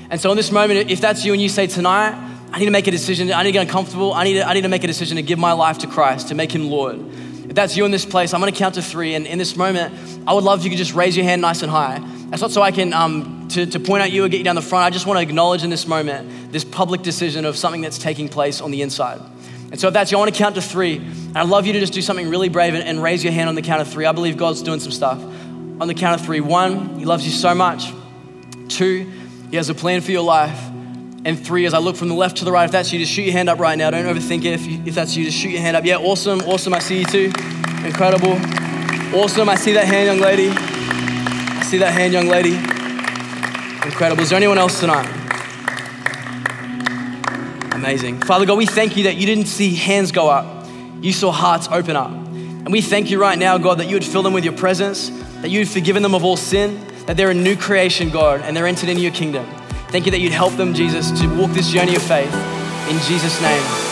And 0.09 0.17
so, 0.17 0.31
in 0.31 0.37
this 0.37 0.49
moment, 0.49 0.89
if 0.89 1.01
that's 1.01 1.25
you 1.25 1.33
and 1.33 1.41
you 1.41 1.49
say, 1.49 1.67
Tonight, 1.67 2.13
I 2.53 2.59
need 2.59 2.67
to 2.67 2.71
make 2.71 2.87
a 2.87 2.91
decision, 2.91 3.29
I 3.33 3.43
need 3.43 3.49
to 3.49 3.51
get 3.51 3.67
uncomfortable, 3.67 4.13
I 4.13 4.23
need 4.23 4.35
to, 4.35 4.47
I 4.47 4.53
need 4.53 4.61
to 4.61 4.69
make 4.69 4.85
a 4.85 4.87
decision 4.87 5.17
to 5.17 5.21
give 5.21 5.39
my 5.39 5.51
life 5.51 5.79
to 5.79 5.87
Christ, 5.87 6.29
to 6.29 6.35
make 6.35 6.55
Him 6.55 6.69
Lord. 6.69 6.99
If 7.49 7.53
that's 7.53 7.75
you 7.75 7.83
in 7.83 7.91
this 7.91 8.05
place, 8.05 8.33
I'm 8.33 8.39
gonna 8.39 8.53
count 8.53 8.75
to 8.75 8.81
three. 8.81 9.13
And 9.13 9.27
in 9.27 9.37
this 9.37 9.57
moment, 9.57 9.93
I 10.25 10.33
would 10.35 10.45
love 10.45 10.59
if 10.59 10.63
you 10.63 10.71
could 10.71 10.77
just 10.77 10.93
raise 10.93 11.17
your 11.17 11.25
hand 11.25 11.41
nice 11.41 11.61
and 11.61 11.69
high. 11.69 11.99
That's 12.29 12.41
not 12.41 12.51
so 12.51 12.61
I 12.61 12.71
can 12.71 12.93
um, 12.93 13.49
to, 13.49 13.65
to 13.65 13.79
point 13.81 14.03
at 14.03 14.13
you 14.13 14.23
or 14.23 14.29
get 14.29 14.37
you 14.37 14.45
down 14.45 14.55
the 14.55 14.61
front. 14.61 14.85
I 14.85 14.89
just 14.89 15.05
want 15.05 15.17
to 15.17 15.21
acknowledge 15.21 15.65
in 15.65 15.69
this 15.69 15.85
moment 15.85 16.53
this 16.53 16.63
public 16.63 17.01
decision 17.01 17.43
of 17.43 17.57
something 17.57 17.81
that's 17.81 17.97
taking 17.97 18.29
place 18.29 18.61
on 18.61 18.71
the 18.71 18.83
inside. 18.83 19.19
And 19.71 19.79
so 19.79 19.87
if 19.87 19.93
that's 19.93 20.11
you, 20.11 20.17
I 20.17 20.19
want 20.19 20.33
to 20.33 20.37
count 20.37 20.55
to 20.55 20.61
three. 20.61 20.97
And 20.97 21.37
I'd 21.37 21.47
love 21.47 21.65
you 21.65 21.73
to 21.73 21.79
just 21.79 21.93
do 21.93 22.01
something 22.01 22.29
really 22.29 22.49
brave 22.49 22.73
and, 22.73 22.83
and 22.83 23.01
raise 23.01 23.23
your 23.23 23.31
hand 23.31 23.47
on 23.47 23.55
the 23.55 23.61
count 23.61 23.81
of 23.81 23.87
three. 23.87 24.05
I 24.05 24.11
believe 24.11 24.37
God's 24.37 24.61
doing 24.61 24.81
some 24.81 24.91
stuff. 24.91 25.19
On 25.21 25.87
the 25.87 25.93
count 25.93 26.19
of 26.19 26.25
three. 26.25 26.41
One, 26.41 26.99
He 26.99 27.05
loves 27.05 27.25
you 27.25 27.31
so 27.31 27.55
much. 27.55 27.93
Two, 28.67 29.09
He 29.49 29.55
has 29.55 29.69
a 29.69 29.73
plan 29.73 30.01
for 30.01 30.11
your 30.11 30.23
life. 30.23 30.59
And 31.23 31.39
three, 31.39 31.65
as 31.65 31.73
I 31.73 31.77
look 31.77 31.95
from 31.95 32.09
the 32.09 32.15
left 32.15 32.37
to 32.37 32.45
the 32.45 32.51
right, 32.51 32.65
if 32.65 32.71
that's 32.71 32.91
you, 32.91 32.99
just 32.99 33.11
shoot 33.11 33.21
your 33.21 33.33
hand 33.33 33.47
up 33.47 33.59
right 33.59 33.77
now. 33.77 33.91
Don't 33.91 34.05
overthink 34.05 34.43
it. 34.43 34.53
If, 34.53 34.65
you, 34.65 34.81
if 34.85 34.95
that's 34.95 35.15
you, 35.15 35.23
just 35.23 35.37
shoot 35.37 35.49
your 35.49 35.61
hand 35.61 35.77
up. 35.77 35.85
Yeah, 35.85 35.97
awesome, 35.97 36.41
awesome. 36.41 36.73
I 36.73 36.79
see 36.79 36.99
you 36.99 37.05
too. 37.05 37.31
Incredible. 37.85 38.33
Awesome. 39.13 39.47
I 39.47 39.55
see 39.55 39.73
that 39.73 39.85
hand, 39.85 40.07
young 40.07 40.19
lady. 40.19 40.49
I 40.49 41.63
see 41.63 41.77
that 41.77 41.93
hand, 41.93 42.11
young 42.11 42.27
lady. 42.27 42.55
Incredible. 43.85 44.23
Is 44.23 44.29
there 44.29 44.37
anyone 44.37 44.57
else 44.57 44.79
tonight? 44.79 45.20
Amazing. 47.81 48.21
Father 48.21 48.45
God, 48.45 48.59
we 48.59 48.67
thank 48.67 48.95
you 48.95 49.05
that 49.05 49.15
you 49.15 49.25
didn't 49.25 49.47
see 49.47 49.73
hands 49.73 50.11
go 50.11 50.29
up, 50.29 50.67
you 51.01 51.11
saw 51.11 51.31
hearts 51.31 51.67
open 51.67 51.95
up. 51.95 52.11
And 52.11 52.71
we 52.71 52.79
thank 52.79 53.09
you 53.09 53.19
right 53.19 53.39
now, 53.39 53.57
God, 53.57 53.79
that 53.79 53.87
you 53.87 53.95
would 53.95 54.05
fill 54.05 54.21
them 54.21 54.33
with 54.33 54.43
your 54.43 54.55
presence, 54.55 55.09
that 55.41 55.49
you'd 55.49 55.67
forgiven 55.67 56.03
them 56.03 56.13
of 56.13 56.23
all 56.23 56.37
sin, 56.37 56.79
that 57.07 57.17
they're 57.17 57.31
a 57.31 57.33
new 57.33 57.55
creation, 57.57 58.11
God, 58.11 58.41
and 58.41 58.55
they're 58.55 58.67
entered 58.67 58.89
into 58.89 59.01
your 59.01 59.11
kingdom. 59.11 59.47
Thank 59.89 60.05
you 60.05 60.11
that 60.11 60.19
you'd 60.19 60.31
help 60.31 60.53
them, 60.57 60.75
Jesus, 60.75 61.09
to 61.21 61.27
walk 61.35 61.49
this 61.53 61.71
journey 61.71 61.95
of 61.95 62.03
faith. 62.03 62.31
In 62.87 62.99
Jesus' 62.99 63.41
name. 63.41 63.90